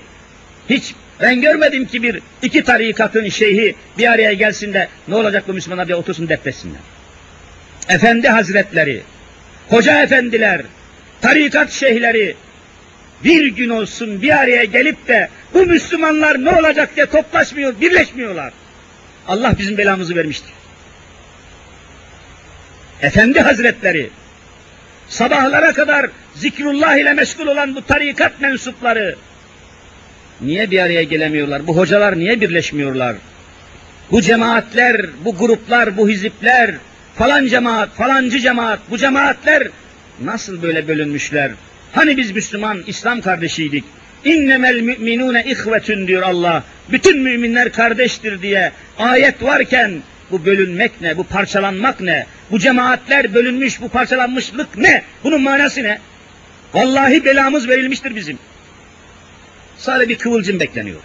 hiç 0.70 0.93
ben 1.22 1.41
görmedim 1.41 1.86
ki 1.86 2.04
bir 2.04 2.22
iki 2.41 2.64
tarikatın 2.64 3.30
şeyhi 3.30 3.76
bir 3.97 4.12
araya 4.12 4.34
gelsin 4.34 4.74
de 4.74 4.88
ne 5.08 5.16
olacak 5.16 5.43
bu 5.47 5.54
Müslümanlar 5.54 5.88
diye 5.88 5.95
otursun 5.95 6.30
defretsinler. 6.30 6.80
Efendi 7.89 8.28
hazretleri, 8.28 9.02
hoca 9.70 10.04
efendiler, 10.04 10.62
tarikat 11.22 11.72
şeyhleri 11.72 12.36
bir 13.24 13.45
gün 13.45 13.70
olsun 13.70 14.22
bir 14.22 14.39
araya 14.39 14.64
gelip 14.64 15.08
de 15.08 15.30
bu 15.54 15.66
Müslümanlar 15.66 16.45
ne 16.45 16.49
olacak 16.49 16.95
diye 16.95 17.06
toplaşmıyor, 17.06 17.82
birleşmiyorlar. 17.82 18.54
Allah 19.28 19.56
bizim 19.60 19.78
belamızı 19.78 20.16
vermiştir. 20.16 20.52
Efendi 23.02 23.40
hazretleri, 23.40 24.10
sabahlara 25.10 25.74
kadar 25.74 26.10
zikrullah 26.36 26.96
ile 26.96 27.14
meşgul 27.14 27.48
olan 27.48 27.76
bu 27.76 27.86
tarikat 27.86 28.42
mensupları, 28.42 29.16
niye 30.42 30.72
bir 30.72 30.80
araya 30.80 31.04
gelemiyorlar? 31.04 31.68
Bu 31.68 31.78
hocalar 31.78 32.20
niye 32.20 32.42
birleşmiyorlar? 32.42 33.16
Bu 34.12 34.22
cemaatler, 34.22 35.06
bu 35.26 35.38
gruplar, 35.38 35.98
bu 35.98 36.10
hizipler, 36.10 36.76
falan 37.16 37.48
cemaat, 37.48 37.90
falancı 37.90 38.40
cemaat, 38.40 38.80
bu 38.90 38.98
cemaatler 38.98 39.68
nasıl 40.24 40.62
böyle 40.62 40.88
bölünmüşler? 40.88 41.52
Hani 41.94 42.18
biz 42.18 42.32
Müslüman, 42.32 42.84
İslam 42.88 43.22
kardeşiydik. 43.22 43.84
İnnemel 44.26 44.82
müminune 44.82 45.44
ihvetün 45.44 46.08
diyor 46.08 46.22
Allah. 46.22 46.64
Bütün 46.92 47.22
müminler 47.22 47.72
kardeştir 47.72 48.42
diye 48.42 48.72
ayet 48.98 49.44
varken 49.44 49.92
bu 50.32 50.46
bölünmek 50.46 51.02
ne, 51.02 51.18
bu 51.18 51.24
parçalanmak 51.24 52.02
ne? 52.02 52.26
Bu 52.52 52.60
cemaatler 52.60 53.34
bölünmüş, 53.34 53.82
bu 53.82 53.90
parçalanmışlık 53.90 54.78
ne? 54.78 55.04
Bunun 55.24 55.42
manası 55.42 55.84
ne? 55.84 56.00
Vallahi 56.74 57.26
belamız 57.26 57.68
verilmiştir 57.68 58.16
bizim. 58.16 58.38
Sadece 59.78 60.10
bir 60.10 60.18
kıvılcım 60.18 60.60
bekleniyor. 60.60 61.00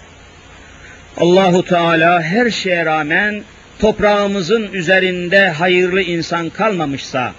Allahu 1.16 1.64
Teala 1.64 2.22
her 2.22 2.50
şeye 2.50 2.84
rağmen 2.84 3.42
toprağımızın 3.78 4.72
üzerinde 4.72 5.48
hayırlı 5.48 6.02
insan 6.02 6.50
kalmamışsa, 6.50 7.32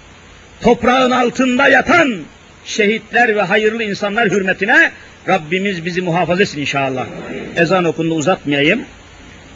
toprağın 0.60 1.10
altında 1.10 1.68
yatan 1.68 2.18
şehitler 2.64 3.36
ve 3.36 3.42
hayırlı 3.42 3.82
insanlar 3.82 4.30
hürmetine 4.30 4.90
Rabbimiz 5.28 5.84
bizi 5.84 6.02
muhafaza 6.02 6.42
etsin 6.42 6.60
inşallah. 6.60 7.06
Ezan 7.56 7.84
okundu 7.84 8.14
uzatmayayım. 8.14 8.84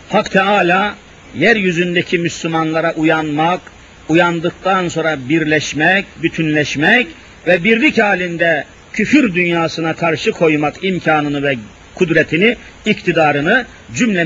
Hak 0.08 0.30
Teala 0.30 0.94
yeryüzündeki 1.34 2.18
Müslümanlara 2.18 2.92
uyanmak, 2.92 3.60
uyandıktan 4.08 4.88
sonra 4.88 5.18
birleşmek, 5.28 6.06
bütünleşmek 6.22 7.06
ve 7.46 7.64
birlik 7.64 7.98
halinde 7.98 8.64
küfür 8.92 9.34
dünyasına 9.34 9.94
karşı 9.94 10.30
koymak 10.30 10.84
imkanını 10.84 11.42
ve 11.42 11.56
kudretini, 11.94 12.56
iktidarını 12.86 13.66
cümlemize 13.94 14.22